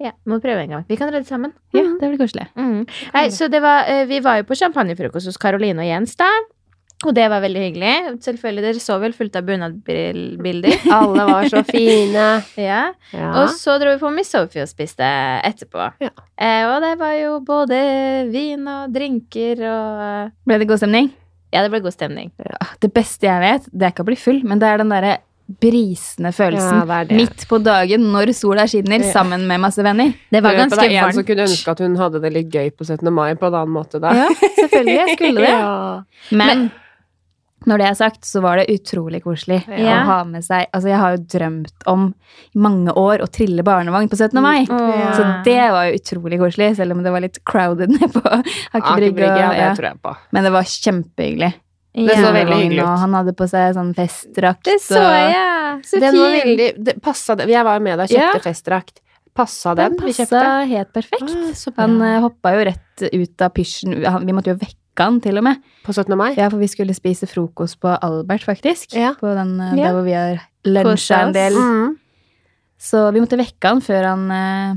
[0.02, 0.86] Ja, Må prøve en gang.
[0.88, 1.52] Vi kan redde sammen.
[1.76, 2.48] Ja, det blir koselig.
[2.58, 2.88] Mm.
[3.14, 6.30] Nei, så det var, eh, vi var jo på champagnefrokost hos Caroline og Jens da.
[7.06, 7.94] Og det var veldig hyggelig.
[8.22, 10.76] Selvfølgelig, Dere så vel fullt av bunadbilder.
[10.98, 12.26] Alle var så fine.
[12.70, 12.82] ja.
[13.14, 13.30] Ja.
[13.42, 15.06] Og så dro vi på Miss Sophie og spiste
[15.46, 15.88] etterpå.
[16.02, 16.12] Ja.
[16.38, 17.82] Eh, og det var jo både
[18.34, 21.12] vin og drinker og Ble det god stemning?
[21.52, 22.32] Ja, det ble god stemning.
[22.40, 24.90] Ja, Det beste jeg vet, det er ikke å bli full, men det er den
[24.94, 25.18] derre
[25.60, 27.16] brisende følelsen Ja, det det.
[27.18, 29.12] midt på dagen når sola skinner, Ja.
[29.12, 30.14] sammen med masse venner.
[30.32, 30.90] Det var ganske varmt.
[30.90, 33.12] det er en som kunne ønske at hun hadde det litt gøy på 17.
[33.14, 34.14] mai på en annen måte da.
[34.16, 34.96] Ja, selvfølgelig.
[34.96, 35.50] Jeg skulle det.
[35.60, 36.04] Ja.
[36.32, 36.72] Men
[37.70, 40.00] når det er sagt, så var det utrolig koselig Ja.
[40.02, 42.08] å ha med seg Altså, jeg har jo drømt om
[42.56, 44.42] i mange år å trille barnevogn på 17.
[44.42, 44.66] mai.
[44.66, 45.12] Åh.
[45.18, 48.80] Så det var jo utrolig koselig, selv om det var litt crowded nede på Aker
[48.80, 49.14] Aker Brygge.
[49.20, 50.16] Brygge, ja, ja.
[50.32, 51.54] Men det var kjempehyggelig.
[51.94, 52.88] Det så veldig hyggelig ut.
[52.88, 54.64] Og han hadde på seg sånn festdrakt.
[54.64, 55.82] Det så jeg!
[55.86, 58.46] Så Den var veldig det passa, det- Jeg var jo med da og kjøpte Ja.
[58.46, 59.02] festdrakt.
[59.34, 59.96] Passa den?
[59.96, 61.24] Den vi passa helt perfekt.
[61.24, 61.82] Ah.
[61.82, 63.96] Han uh, hoppa jo rett ut av pysjen.
[64.26, 65.56] Vi måtte jo vekke han til og med.
[65.86, 66.18] På 17.
[66.18, 66.34] mai?
[66.38, 68.94] Ja, for vi skulle spise frokost på Albert, faktisk.
[68.94, 69.14] Ja.
[69.20, 69.88] På den, eh, Ja.
[69.88, 71.54] Der hvor vi har lunsja en del.
[71.54, 71.98] Mm.
[72.80, 74.76] Så vi måtte vekke han før han eh,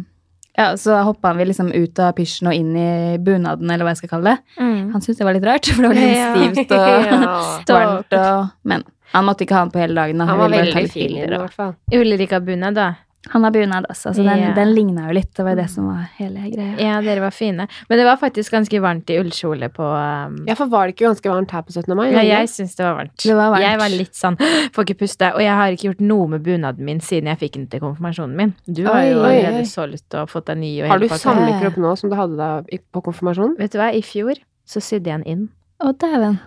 [0.57, 3.90] Ja, så hoppa han vi liksom ut av pysjen og inn i bunaden, eller hva
[3.90, 4.38] jeg skal kalle det.
[4.62, 4.92] Mm.
[4.92, 6.35] Han syntes det var litt rart, for det var litt Ja.
[6.35, 6.79] stivt og
[7.11, 7.74] Ja.
[7.74, 10.18] varmt og Men han måtte ikke ha den på hele dagen.
[10.18, 10.24] Da.
[10.27, 11.74] Han var veldig fin i den, i hvert fall.
[11.92, 12.92] Ulrika bunad, da.
[13.32, 14.52] Han har bunad, også, Så den, Ja.
[14.54, 15.32] den ligna jo litt.
[15.34, 16.74] Det var det som var hele greia.
[16.78, 17.66] Ja, dere var fine.
[17.88, 21.06] Men det var faktisk ganske varmt i ullkjole på um, Ja, for var det ikke
[21.08, 21.96] ganske varmt her på 17.
[21.96, 22.10] mai?
[22.12, 23.16] Ja, jeg syns det var varmt.
[23.22, 23.62] Det var varmt.
[23.64, 24.37] Jeg var litt sånn
[24.74, 25.32] Får ikke puste.
[25.34, 28.37] Og jeg har ikke gjort noe med bunaden min siden jeg fikk den til konfirmasjonen
[28.37, 28.54] min.
[28.68, 31.96] Du har jo allerede solgt og fått deg ny og Har du samme kropp nå
[31.98, 33.56] som du hadde da på konfirmasjonen?
[33.58, 34.34] Vet du hva, i fjor
[34.66, 35.48] så sydde jeg den inn.
[35.82, 36.38] Å, dæven.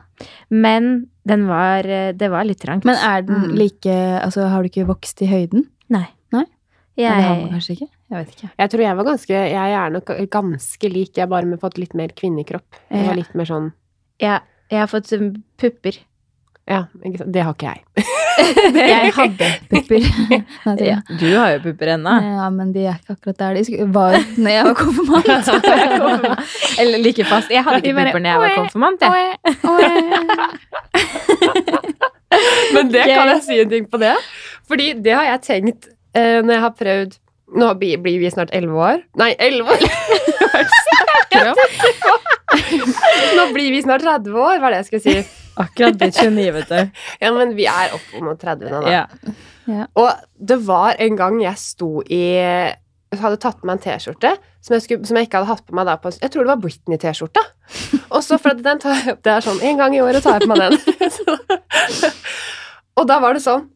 [0.50, 2.86] Men den var eh, Det var litt trangt.
[2.86, 3.56] Men er den Mm.
[3.58, 3.86] like
[4.24, 5.66] Altså, har du ikke vokst i høyden?
[5.90, 6.08] Nei.
[6.98, 7.88] Jeg, Men det har man kanskje ikke?
[8.10, 8.50] Jeg vet ikke.
[8.58, 11.78] Jeg tror jeg var ganske Jeg er nok ganske lik, jeg har bare med fått
[11.78, 12.66] litt mer kvinnekropp.
[12.90, 13.08] Jeg Ja.
[13.08, 13.72] var litt mer sånn
[14.20, 14.40] Ja.
[14.72, 16.00] jeg har fått um, pupper.
[16.68, 17.32] Ja, ikke sant?
[17.32, 17.82] det har ikke jeg.
[18.78, 20.02] Jeg hadde pupper.
[20.86, 22.12] Ja, du har jo pupper ennå.
[22.22, 25.26] Ja, men de er ikke akkurat der de skulle- var når jeg var konfirmant.
[26.80, 27.50] Eller like fast.
[27.50, 29.02] Jeg hadde ikke bare, pupper når jeg var konfirmant.
[29.02, 29.38] Jeg.
[32.74, 34.14] Men det kan jeg si en ting på det.
[34.68, 37.18] Fordi det har jeg tenkt eh, når jeg har prøvd
[37.58, 38.98] Nå blir vi snart elleve år.
[39.16, 39.80] Nei, elleve år!
[41.32, 41.54] Hva er?
[43.38, 45.46] Nå blir vi snart 30 år, var det jeg skulle si.
[45.58, 47.06] Akkurat blitt 29, vet du.
[47.24, 48.98] Ja, men vi er opp mot 30 nå, da.
[48.98, 49.86] Ja.
[49.96, 50.12] Og
[50.52, 52.22] det var en gang jeg sto i
[53.16, 55.96] hadde tatt på meg en T-skjorte som, som jeg ikke hadde hatt på meg da
[56.02, 57.44] på Jeg tror det var Britney-T-skjorta.
[58.12, 60.26] Og så for at den tar jeg opp Det er sånn en gang i året
[60.26, 60.76] tar jeg på meg den.
[61.98, 62.12] Så,
[62.98, 63.68] og da var det sånn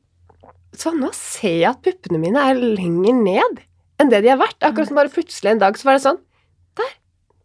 [0.78, 3.62] Så nå ser jeg at puppene mine er lenger ned
[4.02, 4.58] enn det de har vært.
[4.66, 6.20] Akkurat som bare plutselig en dag så var det sånn
[6.80, 6.92] Der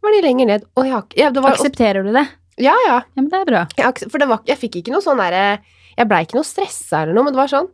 [0.07, 0.67] var de lenger ned.
[0.79, 2.27] Og jeg ja, det var, Aksepterer du det?
[2.63, 3.01] Ja, ja.
[3.03, 3.65] Ja, men det er bra.
[3.77, 5.59] Jeg, for det var, jeg fikk ikke noe sånn derre
[5.99, 7.69] Jeg blei ikke noe stressa eller noe, men det var sånn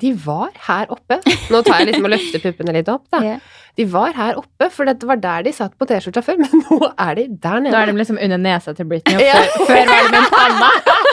[0.00, 1.20] De var her oppe.
[1.52, 3.20] Nå tar jeg liksom og løfter puppene litt opp, da.
[3.30, 3.40] Yeah.
[3.78, 6.78] De var her oppe, for det var der de satt på T-skjorta før, men nå
[6.90, 7.70] er de der nede.
[7.76, 9.38] Da er de liksom under nesa til Britney, og Ja.
[9.54, 10.70] før, før var de med panna.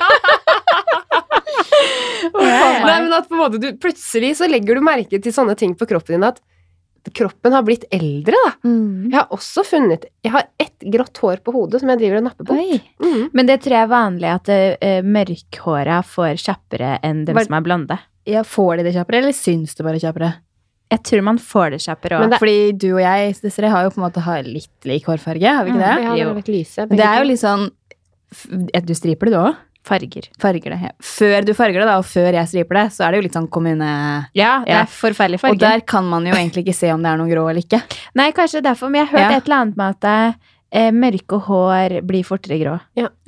[2.36, 5.76] Nei, men at på en måte du Plutselig så legger du merke til sånne ting
[5.78, 6.42] på kroppen din at
[7.16, 8.50] kroppen har blitt eldre, da.
[8.68, 9.10] Mm.
[9.12, 12.26] Jeg har også funnet Jeg har ett grått hår på hodet som jeg driver og
[12.26, 12.58] napper på.
[13.04, 13.30] Mm.
[13.32, 17.58] Men det tror jeg er vanlig at uh, mørkhåra får kjappere enn dem Var- som
[17.60, 18.00] er blonde.
[18.28, 20.34] Ja, får de det kjappere, eller syns det bare kjappere?
[20.92, 22.36] Jeg tror man får det kjappere òg.
[22.40, 25.68] Fordi du og jeg Desiree, har jo på en måte har litt lik hårfarge, har
[25.68, 25.96] vi ikke det?
[26.04, 26.88] Ja, det er litt lyse.
[26.92, 27.68] Det er jo litt sånn
[28.88, 29.60] Du striper det, du òg?
[29.88, 30.28] Farger.
[30.42, 30.80] Farger det.
[30.84, 30.92] Ja.
[31.00, 33.38] Før du farger det, da, og før jeg striper det, så er det jo litt
[33.40, 33.88] sånn kommune...
[34.36, 34.82] Ja, det Ja.
[34.84, 37.48] er forferdelig Og der kan man jo egentlig ikke se om det er noe grå
[37.50, 37.80] eller ikke.
[38.20, 39.38] Nei, kanskje derfor, men jeg har hørt Ja.
[39.42, 40.36] et eller annet med at
[40.76, 42.74] eh, mørke hår blir fortere grå.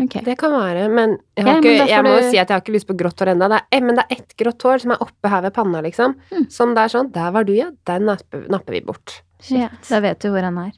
[0.03, 0.17] Ok.
[0.25, 2.37] Det kan være, men jeg, Ja, har men ikke, da jeg må jo du- si
[2.37, 3.47] at jeg har ikke lyst på grått hår ennå.
[3.55, 6.15] Er, eh, men det er ett grått hår som er oppe her ved panna, liksom.
[6.35, 6.49] Mm.
[6.51, 7.69] Som det er sånn Der var du, ja.
[7.87, 9.21] Den napper, napper vi bort.
[9.47, 10.71] Ja, da vet du hvor han er.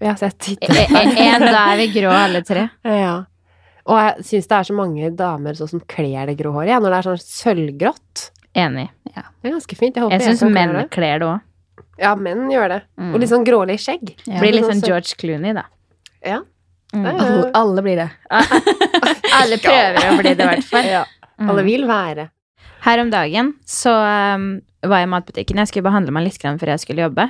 [0.00, 0.76] Ja, så jeg titter.
[0.92, 2.70] En, da er vi grå alle tre.
[2.84, 3.24] Ja.
[3.86, 6.90] Og jeg syns det er så mange damer som kler det grå håret, ja, når
[6.92, 8.24] det er sånn sølvgrått.
[8.56, 8.88] Enig.
[9.04, 9.98] Det er ganske fint.
[10.00, 10.88] Jeg Jeg syns menn det.
[10.94, 11.44] kler det òg.
[12.00, 12.80] Ja, menn gjør det.
[12.98, 13.12] Mm.
[13.14, 14.14] Og litt sånn grålig skjegg.
[14.26, 14.40] Ja.
[14.40, 15.66] Blir litt sånn George Clooney, da.
[16.24, 16.40] Ja.
[16.94, 17.04] Mm.
[17.04, 18.08] Ja, Alle, alle blir det.
[19.36, 20.90] Alle prøver å bli det, i hvert fall.
[20.96, 21.04] Ja.
[21.36, 21.50] Mm.
[21.52, 22.30] Alle vil være.
[22.86, 24.44] Her om dagen så um,
[24.80, 25.58] var jeg i matbutikken.
[25.60, 27.26] Jeg skulle behandle meg litt grann før jeg skulle jobbe.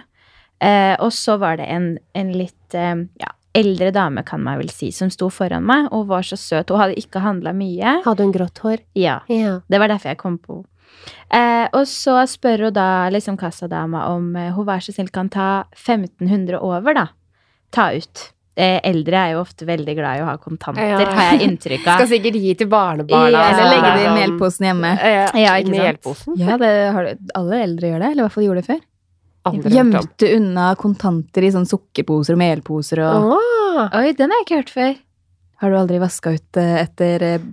[0.62, 4.68] Uh, og så var det en, en litt um, ja, eldre dame, kan man vel
[4.70, 6.70] si, som sto foran meg og var så søt.
[6.70, 7.96] Hun hadde ikke handla mye.
[8.04, 8.84] Hadde hun grått hår?
[8.94, 9.60] Ja, Ja.
[9.68, 10.70] det var derfor jeg kom på henne.
[11.30, 15.28] Eh, og så spør hun da liksom kassadama om eh, hun vær så snill kan
[15.28, 17.06] ta 1500 over, da.
[17.74, 18.32] Ta ut.
[18.56, 20.96] Eh, eldre er jo ofte veldig glad i å ha kontanter, Ja.
[21.04, 21.98] har jeg inntrykk av.
[22.00, 23.28] Skal sikkert gi til barnebarna.
[23.34, 24.94] Ja, Eller legge det i melposen hjemme.
[24.96, 26.38] Ja, Ja, ikke sant?
[26.40, 28.10] Ja, det har, alle eldre gjør det.
[28.14, 28.80] Eller i hvert fall gjorde det før.
[29.46, 29.92] Aldri hørt om.
[29.94, 33.82] Gjemte unna kontanter i sånn sukkerposer og melposer og oh.
[33.98, 34.94] Oi, den har jeg ikke hørt før.
[35.60, 37.48] Har du aldri vaska ut eh, etter eh,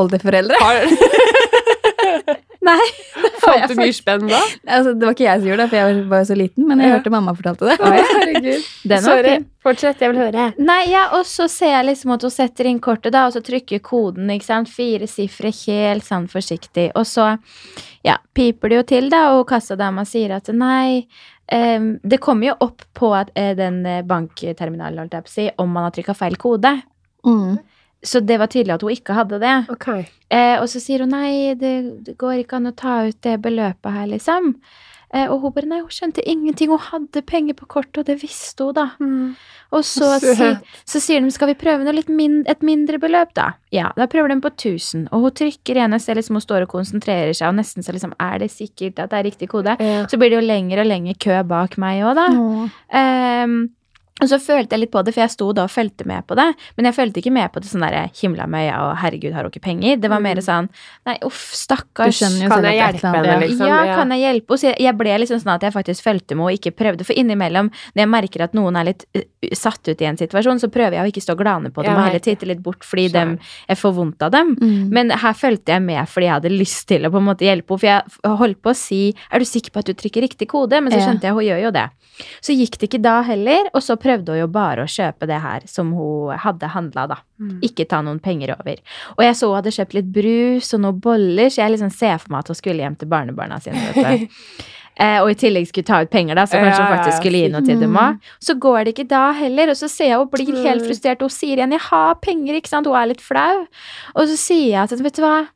[0.00, 0.56] oldeforeldre?
[0.60, 0.84] Har,
[2.60, 2.76] Nei.
[3.40, 4.38] Fant du mye spenn da?
[4.68, 6.82] Altså, det var ikke jeg som gjorde det, for jeg var jo så liten, men
[6.82, 6.96] jeg Ja.
[6.98, 7.76] hørte mamma fortalte det.
[7.80, 8.66] Oi, herregud.
[8.84, 9.30] Den var Sorry.
[9.38, 9.46] fin.
[9.64, 10.44] Fortsett, jeg vil høre.
[10.60, 13.40] Nei, ja, og så ser jeg liksom at hun setter inn kortet, da, og så
[13.44, 14.68] trykker koden, ikke sant.
[14.72, 16.90] Fire sifre, helt sånn forsiktig.
[17.00, 17.30] Og så,
[18.04, 21.06] ja, piper det jo til, da, og kassadama sier at nei
[21.52, 25.36] um, Det kommer jo opp på at, uh, den eh, bankterminalen, holdt jeg på å
[25.38, 26.76] si, om man har trykka feil kode.
[27.26, 27.56] Mm.
[28.02, 29.56] Så det var tydelig at hun ikke hadde det.
[29.74, 30.06] Okay.
[30.32, 31.74] Eh, og så sier hun nei, det,
[32.06, 34.54] det går ikke an å ta ut det beløpet her, liksom.
[35.10, 36.70] Eh, og hun bare nei, hun skjønte ingenting.
[36.70, 38.86] Hun hadde penger på kortet, og det visste hun, da.
[39.74, 40.48] Og så, si,
[40.88, 43.50] så sier de skal vi prøve noe litt min, et mindre beløp, da.
[43.74, 45.08] Ja, da prøver de på 1000.
[45.10, 47.94] Og hun trykker igjen, jeg ser liksom hun står og konsentrerer seg, og nesten så
[47.94, 49.76] liksom er det sikkert at det er riktig kode?
[49.82, 50.06] Ja.
[50.10, 52.30] Så blir det jo lengre og lengre kø bak meg òg, da.
[52.38, 52.70] Ja.
[53.02, 53.60] Ehm,
[54.20, 56.36] og så følte jeg litt på det, for jeg sto da og fulgte med på
[56.36, 56.48] det.
[56.76, 59.42] Men jeg fulgte ikke med på det sånn der himla med øya og herregud, har
[59.42, 59.96] hun ikke penger?
[60.00, 60.68] Det var mer sånn
[61.06, 62.18] nei, uff, Du stakkars.
[62.20, 63.38] skjønner jo Kan jeg hjelpe henne, ja.
[63.40, 63.66] liksom?
[63.66, 63.94] ja, ja.
[63.96, 64.60] kan jeg hjelpe henne?
[64.60, 67.04] Så jeg- jeg ble liksom sånn at jeg faktisk fulgte med og ikke prøvde.
[67.04, 69.22] For innimellom, når jeg merker at noen er litt uh,
[69.54, 71.92] satt ut i en situasjon, så prøver jeg å ikke stå og glane på dem
[71.92, 74.54] ja, og heller titte litt bort fordi dem, jeg får vondt av dem.
[74.60, 74.88] Mm.
[74.90, 77.70] Men her fulgte jeg med fordi jeg hadde lyst til å på en måte hjelpe
[77.70, 77.78] henne.
[77.80, 80.82] For jeg holdt på å si 'er du sikker på at du trykker riktig kode?'
[80.82, 81.90] Men så skjønte jeg hun gjør jo det.
[82.42, 85.40] Så gikk det ikke da heller, og så prøvde hun jo bare å kjøpe det
[85.40, 87.16] her som hun hadde handla, da.
[87.40, 87.60] Mm.
[87.62, 88.76] Ikke ta noen penger over.
[89.18, 92.18] Og jeg så hun hadde kjøpt litt brus og noen boller, så jeg liksom ser
[92.18, 93.76] for meg at hun skulle hjem til barnebarna sine.
[93.94, 94.28] Vet du.
[95.00, 97.38] Eh, og i tillegg skulle ta ut penger, da, så kanskje Ja, hun faktisk skulle
[97.40, 97.96] gi noe til dem Mm.
[97.96, 98.18] òg.
[98.38, 100.86] Så går det ikke da heller, og så ser jeg hun blir helt Mm.
[100.88, 103.66] frustrert, hun sier igjen 'jeg har penger', ikke sant, hun er litt flau.
[104.14, 105.48] Og så sier jeg at vet du hva,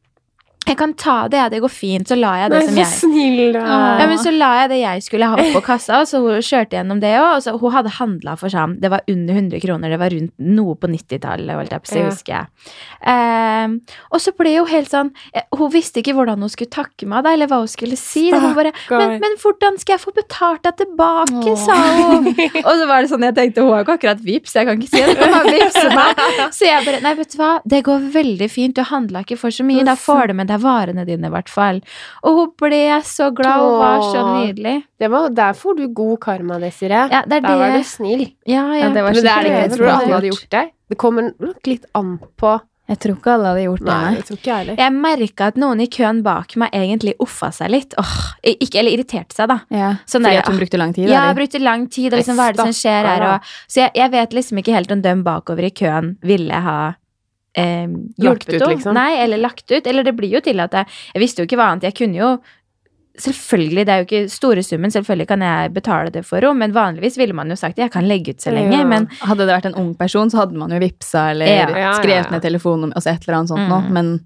[0.64, 3.52] jeg kan ta det, det går fint, så la jeg det Nei, som jeg snill,
[3.56, 3.64] da.
[4.00, 7.00] Ja, men så la jeg det jeg skulle ha på kassa, så hun kjørte gjennom
[7.02, 7.48] det òg.
[7.52, 10.76] Og hun hadde handla for sånn Det var under 100 kroner, det var rundt noe
[10.80, 12.08] på 90-tallet, holdt jeg på å si, Ja.
[12.10, 12.46] husker jeg.
[13.04, 13.78] Um,
[14.10, 17.24] og så ble hun helt sånn eh, Hun visste ikke hvordan hun skulle takke meg,
[17.26, 18.26] da, eller hva hun skulle si.
[18.32, 21.60] Bare, men, men hvordan skal jeg få betalt deg tilbake, Åh.
[21.60, 22.28] sa hun.
[22.64, 24.90] Og så var det sånn, jeg tenkte hun har ikke akkurat vips, jeg kan ikke
[24.92, 25.16] si det.
[25.20, 25.48] Hun har
[25.94, 26.52] meg.
[26.54, 29.54] Så jeg bare Nei, vet du hva, det går veldig fint, du handla ikke for
[29.54, 31.80] så mye, da får du med deg varene dine, i hvert fall.
[32.22, 34.76] Og hun ble så glad, hun var så nydelig.
[35.00, 37.08] Det var, der får du god karma, Desiree.
[37.10, 38.28] Ja, det er Der var du snill.
[38.46, 38.84] Ja, ja.
[38.86, 39.64] Ja, det var Men det er det ikke.
[39.64, 40.64] Jeg tror alle hadde gjort det.
[40.92, 43.86] Det kommer nok litt an på Jeg tror ikke alle hadde gjort det.
[43.88, 44.14] Nei, Nei.
[44.18, 44.80] jeg tror ikke heller.
[44.82, 47.94] Jeg merka at noen i køen bak meg egentlig offa seg litt.
[47.96, 49.56] Åh, ikke, eller irriterte seg, da.
[49.72, 49.94] Ja.
[50.04, 51.08] Sånn Fordi der, at hun brukte lang tid?
[51.08, 51.38] Ja, eller?
[51.38, 53.24] brukte lang tid, og liksom hva er det som skjer her?
[53.30, 56.76] Og, så jeg, jeg vet liksom ikke helt om dem bakover i køen ville ha
[57.56, 57.86] eh,
[58.18, 58.74] hjulpet ut, henne.
[58.74, 58.94] liksom.
[58.94, 59.86] Nei, eller lagt ut.
[59.86, 61.82] Eller det blir jo til at jeg, jeg visste jo ikke hva annet.
[61.90, 62.38] Jeg kunne jo
[63.14, 66.72] Selvfølgelig, det er jo ikke store summen, selvfølgelig kan jeg betale det for henne, men
[66.74, 68.84] vanligvis ville man jo sagt jeg kan legge ut så lenge, Ja.
[68.84, 71.92] men Hadde det vært en ung person, så hadde man jo vippsa eller Ja.
[71.94, 73.82] Skrevet ned telefonen, altså et eller annet sånt noe.
[73.86, 73.92] Mm.
[73.92, 74.24] Men det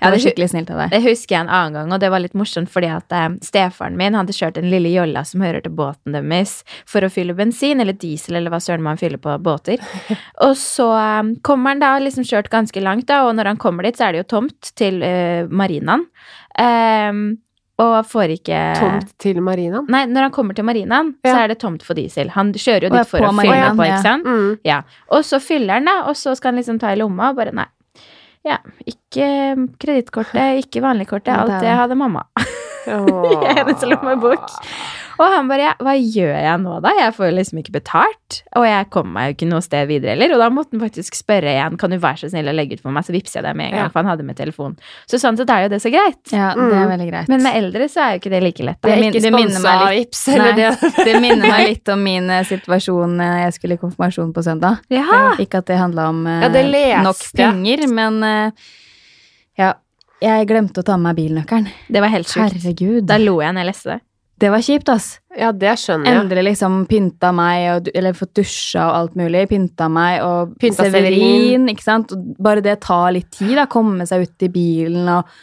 [0.00, 0.90] Ja, var det- skikkelig snilt av deg.
[0.96, 3.96] Det husker jeg en annen gang, og det var litt morsomt fordi at eh, stefaren
[4.00, 7.80] min hadde kjørt en lille jolla som hører til båten deres, for å fylle bensin,
[7.80, 9.78] eller diesel, eller hva søren man fyller på båter.
[10.46, 13.82] Og så eh, kommer han da, liksom kjørt ganske langt, da, og når han kommer
[13.84, 16.06] dit, så er det jo tomt til eh, marinaen.
[16.58, 17.38] Ehm,
[17.78, 19.86] og får ikke Tomt til marinaen.
[19.92, 22.32] Nei, når han kommer til marinaen, så er det tomt for diesel.
[22.34, 24.26] Han kjører jo dit for å fylle marinaen, på, ikke sant?
[24.26, 24.56] Mm.
[24.66, 24.80] Ja.
[25.14, 27.52] Og så fyller han, da, og så skal han liksom ta i lomma, og bare
[27.54, 27.68] nei.
[28.48, 28.58] Ja,
[28.88, 29.26] ikke
[29.82, 31.34] kredittkortet, ikke vanligkortet.
[31.34, 32.24] Alt det hadde mamma.
[32.88, 34.48] I hennes lommebok.
[35.18, 36.92] Og han bare ja, hva gjør jeg nå, da?
[36.98, 38.36] Jeg får jo liksom ikke betalt.
[38.56, 40.34] Og jeg kommer meg jo ikke noe sted videre heller.
[40.36, 42.82] Og da måtte han faktisk spørre igjen, kan du være så snill å legge ut
[42.84, 43.88] for meg, så vippser jeg deg med en gang, Ja.
[43.94, 44.76] for han hadde med telefon.
[45.10, 46.20] Så sånn sett er jo det så greit.
[46.30, 47.28] Ja, det er veldig greit.
[47.28, 48.80] Men med eldre så er jo ikke det like lett.
[48.82, 48.94] Det Da.
[48.96, 50.52] er min- ikke det minner meg av litt- Vips, Nei.
[50.52, 50.70] det.
[51.08, 54.78] Det minner meg litt om min eh, situasjon eh, jeg skulle i konfirmasjon på søndag.
[54.88, 55.34] Ja.
[55.38, 58.52] Ikke at det handla om eh, Ja, det nok penger, men
[59.58, 59.74] ja.
[60.20, 61.68] Jeg glemte å ta med meg bilnøkkelen.
[61.88, 62.50] Det var helt sjukt.
[62.56, 63.06] Herregud.
[63.06, 64.00] Da lo jeg når jeg leste det.
[64.38, 65.06] Det var kjipt, ass.
[65.38, 66.22] Ja, det skjønner jeg.
[66.22, 69.44] Endelig liksom pynta meg, og, eller fått dusja og alt mulig.
[69.50, 72.14] Pynta meg og Pynta Severin, ikke sant.
[72.38, 73.66] Bare det tar litt tid, da.
[73.70, 75.38] Komme seg ut i bilen og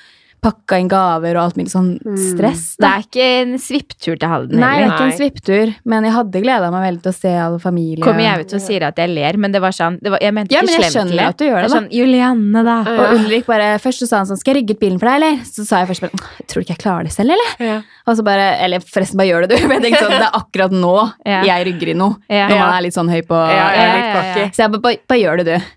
[0.45, 2.17] pakka inn gaver og alt mulig sånn Mm.
[2.21, 2.63] stress.
[2.77, 6.13] Det er ikke en svipptur til Halden Nei, det er ikke en svipptur, men jeg
[6.13, 8.03] hadde gleda meg veldig til å se all familie.
[8.05, 10.33] Kommer jeg ut og sier at jeg ler, men det var sånn det var, Jeg
[10.37, 12.77] mente Ja, ikke men jeg slemt at du gjør det, er Sånn, Julianne, da.
[12.85, 12.95] Ja.
[13.01, 15.15] Og Ulrik bare, Først så sa han sånn Skal jeg rygge ut bilen for deg,
[15.23, 15.37] eller?
[15.49, 16.11] Så sa jeg først bare
[16.45, 17.49] Tror du ikke jeg klarer det selv, eller?
[17.65, 17.81] Ja.
[18.07, 19.67] Og så bare Eller forresten, bare gjør det, du.
[19.69, 20.95] Men jeg tenkte sånn, Det er akkurat nå
[21.25, 21.41] Ja.
[21.43, 22.15] jeg rygger i noe.
[22.29, 22.47] Ja.
[22.49, 24.49] Når man er litt sånn høy på Ja, jeg Ja, ja, ja.
[24.53, 25.71] Så jeg bare, bare, bare gjør det, du.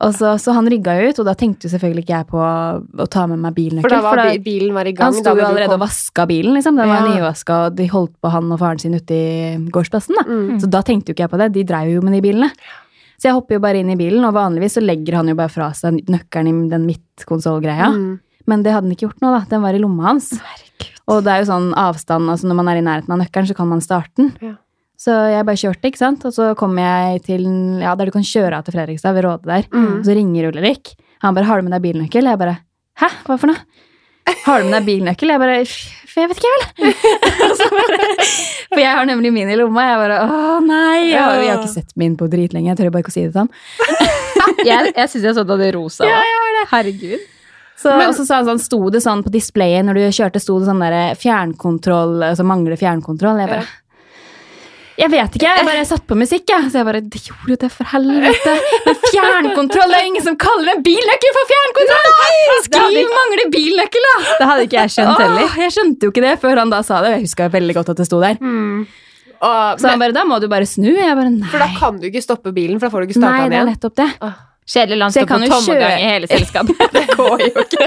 [0.00, 3.06] Så, så han rygga jo ut, og da tenkte jo selvfølgelig ikke jeg på å
[3.12, 3.84] ta med meg bilnøkkel.
[3.84, 5.12] For da var bi- bilen var i gang.
[5.12, 6.76] han sto jo allerede og vaska bilen, liksom.
[6.80, 7.10] Den var Ja.
[7.14, 10.14] nyvaska, og de holdt på han og faren sin ute i gårdsplassen.
[10.16, 10.24] da.
[10.24, 10.60] Mm.
[10.60, 11.52] Så da tenkte jo ikke jeg på det.
[11.52, 12.50] De dreiv jo med de bilene.
[13.20, 15.50] Så jeg hopper jo bare inn i bilen, og vanligvis så legger han jo bare
[15.52, 17.92] fra seg nøkkelen i den midtkonsollgreia.
[17.92, 18.20] Mm.
[18.46, 19.44] Men det hadde han ikke gjort nå, da.
[19.50, 20.32] Den var i lomma hans.
[21.06, 23.54] Og det er jo sånn avstand, altså når man er i nærheten av nøkkelen, så
[23.54, 24.32] kan man starte den.
[24.40, 24.54] Ja.
[25.00, 26.24] Så jeg bare kjørte, ikke sant.
[26.28, 27.46] Og så kom jeg til
[27.80, 29.64] ja, der du kan kjøre av til Fredrikstad, ved Råde der.
[29.72, 29.86] Mm.
[30.00, 30.92] Og så ringer Ulrik.
[31.24, 32.58] Han bare 'Har du med deg bilnøkkel?' Jeg bare
[33.00, 33.08] 'Hæ?
[33.24, 33.64] Hva for noe?'
[34.44, 36.92] 'Har du med deg bilnøkkel?' Jeg bare «F- Jeg vet ikke, vel.
[38.70, 39.82] For jeg har nemlig min i lomma.
[39.88, 41.10] Jeg bare 'Å, nei'.
[41.10, 42.68] Jeg har, jeg har ikke sett min på dritlenge.
[42.68, 43.50] Jeg tør bare ikke å si det til han.
[44.64, 46.04] Jeg, jeg syns jeg så det rosa.
[46.04, 47.20] Ja, jeg Herregud.
[47.76, 50.40] Så, Men- og så sa han sånn, sto det sånn på displayet når du kjørte,
[50.40, 53.38] sto det sånn der fjernkontroll, altså mangler fjernkontroll.
[53.40, 53.66] Jeg bare
[54.98, 56.70] Jeg vet ikke, jeg bare satt på musikk, jeg.
[56.72, 58.54] Så jeg bare Det gjorde jo det, for helvete.
[58.86, 62.10] Men fjernkontroll, det er ingen som kaller en bilnøkkel for fjernkontroll!
[62.66, 64.16] Skriv mangler bilnøkkel, da!
[64.40, 65.46] Det hadde ikke jeg skjønt heller.
[65.46, 67.14] Åh, jeg skjønte jo ikke det før han da sa det.
[67.16, 68.36] Jeg huska veldig godt at det sto der.
[68.42, 68.84] Mm.
[69.40, 70.90] Og, Så han bare Da må du bare snu.
[70.92, 71.48] Jeg bare Nei.
[71.48, 73.48] for da kan du ikke stoppe bilen, for da får du ikke Nei, det er
[73.48, 73.72] den igjen.
[73.72, 74.10] nettopp det.
[74.70, 76.78] Kjedelig land står på tomgang i hele selskapet.
[76.94, 77.86] det går jo ikke.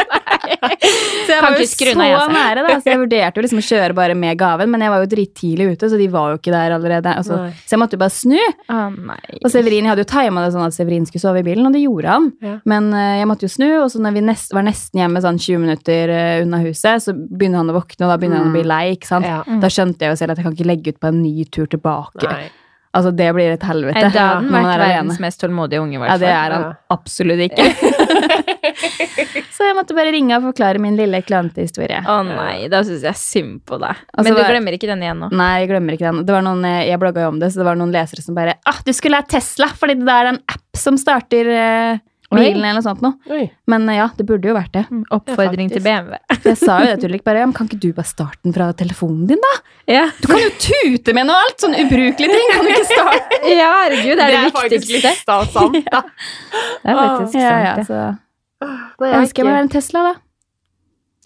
[1.23, 2.33] Så jeg var jo så altså.
[2.33, 2.75] nære, da.
[2.83, 5.67] Så jeg vurderte jo liksom å kjøre bare med gaven, men jeg var jo drittidlig
[5.71, 7.13] ute, så de var jo ikke der allerede.
[7.21, 8.39] Altså, så jeg måtte jo bare snu.
[8.67, 8.97] Oh.
[9.39, 11.77] Og Severin, jeg hadde jo tima det sånn at Severin skulle sove i bilen, og
[11.77, 12.27] det gjorde han.
[12.43, 12.55] Ja.
[12.69, 15.39] Men uh, jeg måtte jo snu, og så når vi nest, var nesten hjemme sånn
[15.39, 18.57] 20 minutter uh, unna huset, så begynner han å våkne, og da begynner han å
[18.57, 19.29] bli lei, ikke sant.
[19.29, 19.39] Ja.
[19.63, 21.71] Da skjønte jeg jo selv at jeg kan ikke legge ut på en ny tur
[21.71, 22.27] tilbake.
[22.27, 22.51] Nei.
[22.93, 24.01] Altså, det blir et helvete.
[24.05, 26.73] Da hadde han vært er verdens mest tålmodige unge, i Ja, det er han Ja.
[26.93, 27.65] absolutt ikke.
[29.55, 32.03] så jeg måtte bare ringe og forklare min lille klantehistorie.
[32.05, 33.97] Å Å nei, da syns jeg synd på deg.
[34.13, 35.31] Altså, Men du glemmer ikke den igjen nå?
[35.33, 36.23] Nei, jeg glemmer ikke den.
[36.27, 38.37] Det var noen, eh, jeg blogga jo om det, så det var noen lesere som
[38.37, 42.03] bare ah, du skulle ha Tesla, fordi det er en app som starter eh.
[42.39, 43.43] Bilen, eller noe sånt noe.
[43.67, 44.83] Men eh, ja, det burde jo vært det.
[44.89, 46.17] Mm, Oppfordring Ja, til BMW.
[46.49, 48.53] Jeg sa jo det til Ulrik bare, ja, men kan ikke du bare starte den
[48.55, 49.53] fra telefonen din, da?
[49.93, 53.39] Ja, Du kan jo tute med noe alt, sånn ubrukelige ting, kan du ikke starte?
[53.61, 55.13] ja herregud, det er det, faktisk viktigste.
[55.13, 55.79] litt sta- sant.
[55.91, 56.03] da.
[56.83, 57.87] Det er faktisk Ja, ja, sant, det.
[57.87, 58.19] så
[58.63, 60.13] Nei, jeg ønsker jeg bare en Tesla, da.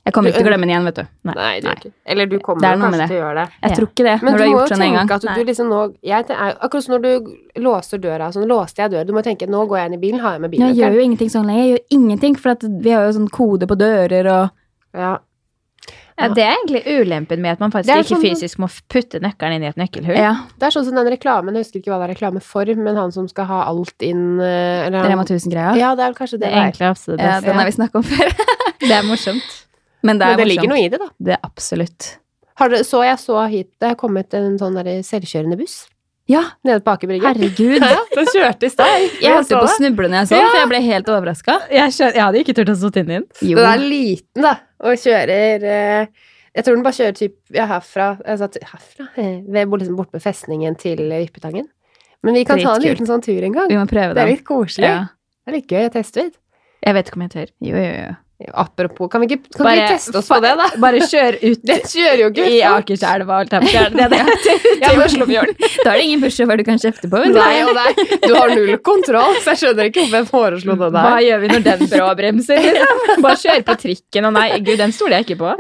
[0.07, 1.07] Jeg kommer ikke til å glemme den igjen, vet du.
[1.27, 1.91] Nei, det gjør ikke.
[2.15, 3.47] Eller du kommer er jo kanskje til å gjøre det.
[3.67, 5.07] Jeg tror ikke det, Men når du du har gjort sånn en gang.
[5.07, 6.25] tenke at du, du liksom nå jeg,
[6.67, 9.05] Akkurat som når du låser døra, sånn låste jeg døra.
[9.05, 10.97] Du må tenke nå går jeg inn i bilen, har jeg med Men jeg gjør
[10.97, 11.63] jo ingenting sånn lenger.
[11.63, 14.49] Jeg gjør ingenting, for at vi har jo sånn kode på dører og
[14.97, 15.17] Ja.
[16.17, 19.53] Ja, det er egentlig ulempen med at man faktisk ikke sånn- fysisk må putte nøkkelen
[19.59, 20.17] inn i et nøkkelhull.
[20.17, 22.65] Ja, Det er sånn som den reklamen, jeg husker ikke hva det er reklame for,
[22.65, 25.75] men han som skal ha alt inn eller Rema 1000-greia.
[25.77, 27.71] Ja, det er vel kanskje Det det er egentlig absolutt det Ja, den har vi
[27.71, 28.33] snakket om før.
[28.79, 29.66] Det er morsomt.
[30.07, 31.09] Men det Men det ligger noe i det, da.
[31.19, 32.15] Det er absolutt.
[32.57, 35.75] Har du, så jeg så hit Det er kommet en sånn der selvkjørende buss
[36.27, 37.29] Ja, nede på Aker Brygge.
[37.29, 37.83] herregud.
[37.93, 39.03] Ja, den kjørte i stad.
[39.21, 41.59] Jeg holdt på å snuble når jeg så den, for jeg ble helt overraska.
[41.71, 43.27] Jeg, jeg hadde ikke turt å sitte inn i den.
[43.43, 46.09] Den er liten, da, og kjører eh,
[46.57, 50.25] Jeg tror den bare kjører typ ja, herfra, altså, herfra eh, ved, liksom, Bort ved
[50.25, 51.69] festningen til eh, Vippetangen.
[52.25, 53.69] Men vi kan ta en liten sånn tur en gang.
[53.71, 54.89] Vi må prøve Det Det er litt koselig.
[54.89, 54.99] Ja.
[55.45, 56.39] Det er litt gøy å teste ut.
[56.83, 57.51] Jeg vet ikke om jeg tør.
[57.63, 58.15] Jo, jo, jo.
[58.53, 60.67] Apropos, kan vi ikke, kan vi ikke teste oss på det, da?
[60.83, 62.59] Bare kjør ut det kjører jo ikke i.
[62.69, 63.61] Akerselva, det.
[63.61, 63.85] å.
[63.97, 64.19] Det er det.
[64.77, 65.43] Ja.
[65.81, 67.23] Da er det ingen bussjåfør du kan kjefte på.
[67.33, 70.91] Nei, og nei, du har null kontroll, så jeg skjønner ikke hvorfor jeg foreslo det
[70.93, 72.61] Hva gjør vi når den bråbremser?
[72.67, 73.03] Liksom?
[73.25, 75.55] Bare kjør på trikken, og nei, gud, den stoler jeg ikke på.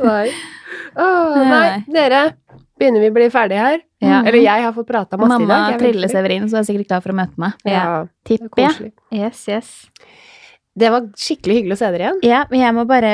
[0.00, 0.26] Nei.
[0.96, 2.24] Åh, nei, dere.
[2.80, 3.82] Begynner vi å bli ferdige her?
[4.04, 4.20] Ja.
[4.20, 5.48] Eller jeg har fått prata masse i dag.
[5.48, 7.56] Mamma er triller Severin, så er sikkert klar for å møte meg.
[7.64, 8.92] Ja, det er Tipper jeg.
[9.16, 9.70] Yes, yes.
[10.76, 12.18] Det var skikkelig hyggelig å se dere igjen.
[12.26, 13.12] Ja, men jeg må bare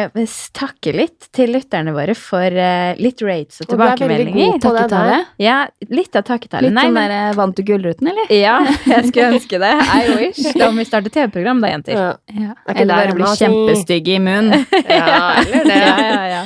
[0.59, 3.95] takke litt til lytterne våre for uh, litt rates og tilbakemeldinger.
[4.03, 5.29] Og du er veldig god på det der.
[5.45, 5.59] Ja,
[5.95, 6.67] litt av takketallet.
[6.67, 8.35] Litt Nei, men der Vant du Gullruten, eller?
[8.43, 9.73] Ja, jeg skulle ønske det.
[9.79, 10.43] I wish.
[10.59, 11.99] Da må vi starte TV-program, da, jenter.
[11.99, 12.57] Ja, Ja.
[12.67, 14.67] Er Eller bare bli kjempestygge kjempestygg i munnen.
[14.89, 15.79] ja eller det.
[15.79, 16.43] Ja, ja, ja.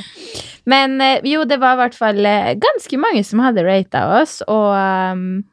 [0.67, 4.41] Men eh, jo, det var i hvert fall eh, ganske mange som hadde rata oss,
[4.47, 5.45] og um,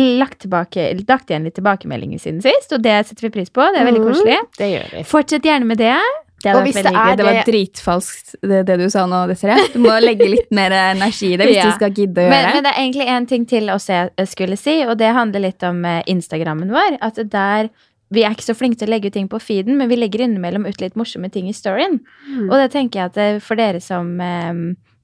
[0.00, 3.64] lagt, tilbake, lagt igjen litt tilbakemeldinger siden sist, og det setter vi pris på.
[3.74, 4.38] Det er veldig koselig.
[4.42, 4.58] koselig.
[4.58, 5.02] Det gjør vi.
[5.10, 5.96] Fortsett gjerne med det.
[6.44, 7.14] Det Og hvis det er.
[7.16, 9.64] Det var dritfalskt, det, det du sa nå, Desiree.
[9.72, 11.70] Du må legge litt mer energi i det hvis Ja.
[11.70, 12.44] du skal gidde å gjøre det.
[12.44, 12.62] men det.
[12.66, 15.80] det er egentlig en ting til å jeg skulle si, og det handler litt om
[15.88, 16.98] eh, Instagrammen vår.
[17.04, 17.70] At der
[18.14, 20.20] Vi er ikke så flinke til å legge ut ting på feeden, men vi legger
[20.26, 21.96] innimellom ut litt morsomme ting i storyen.
[22.28, 22.50] Mm.
[22.50, 24.52] Og det tenker jeg at eh, for dere som eh,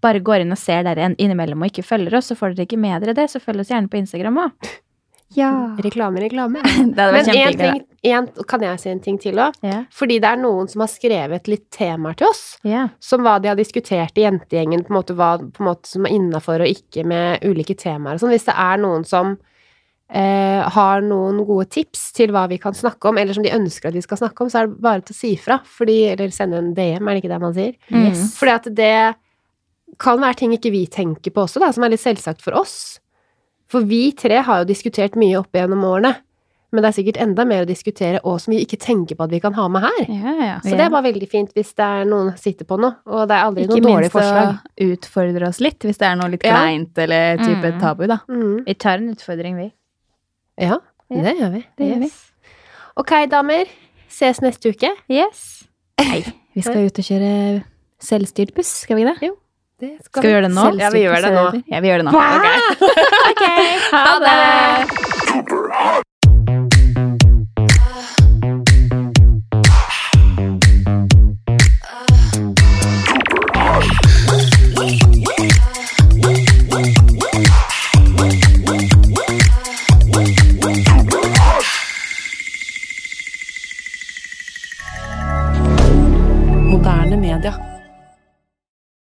[0.00, 2.80] bare går inn og ser dere innimellom og ikke følger oss, så får dere ikke
[2.80, 4.70] med dere det, så følg oss gjerne på Instagram òg.
[5.34, 5.76] Ja.
[5.78, 6.62] Reklame, reklame.
[6.94, 9.54] Det hadde Men en ting, en, kan jeg si en ting til òg?
[9.62, 9.84] Ja.
[9.94, 12.42] Fordi det er noen som har skrevet litt temaer til oss.
[12.66, 12.88] ja.
[12.98, 16.08] Som hva de har diskutert i jentegjengen, på en måte hva på en måte, som
[16.08, 18.34] er innafor og ikke med ulike temaer og sånn.
[18.34, 19.36] Hvis det er noen som
[20.10, 23.90] eh, har noen gode tips til hva vi kan snakke om, eller som de ønsker
[23.90, 25.60] at vi skal snakke om, så er det bare til å si ifra.
[25.86, 27.76] Eller sende en DM, er det ikke det man sier?
[27.92, 28.14] Mm.
[28.34, 28.94] Fordi at det
[30.00, 32.98] kan være ting ikke vi tenker på også, da, som er litt selvsagt for oss.
[33.70, 36.16] For vi tre har jo diskutert mye opp igjennom årene.
[36.72, 39.32] Men det er sikkert enda mer å diskutere, og som vi ikke tenker på at
[39.34, 40.04] vi kan ha med her.
[40.06, 40.52] Ja, ja.
[40.62, 43.34] Så det er bare veldig fint hvis det er noen sitter på noe, og det
[43.34, 44.60] er aldri Ikke noe dårlig minst å forslag.
[44.86, 46.54] utfordre oss litt, hvis det er noe litt Ja.
[46.60, 47.80] kleint eller type Mm.
[47.80, 48.18] tabu, da.
[48.30, 48.64] Mm.
[48.66, 49.72] Vi tar en utfordring, vi.
[50.58, 50.78] Ja,
[51.10, 51.22] Ja.
[51.22, 51.64] det gjør vi.
[51.76, 52.10] Det gjør vi.
[52.96, 53.66] Ok, damer.
[54.08, 54.90] Ses neste uke.
[55.08, 55.64] Yes.
[56.54, 57.64] Vi skal ut og kjøre
[58.00, 59.18] selvstyrt buss, skal vi det?
[59.20, 59.30] Det
[59.80, 60.66] Skal vi gjøre det nå?
[60.80, 61.44] Ja, vi gjør det nå.
[61.72, 62.12] Ja, vi gjør det nå.
[63.30, 63.44] Ok,
[63.94, 65.59] ha det!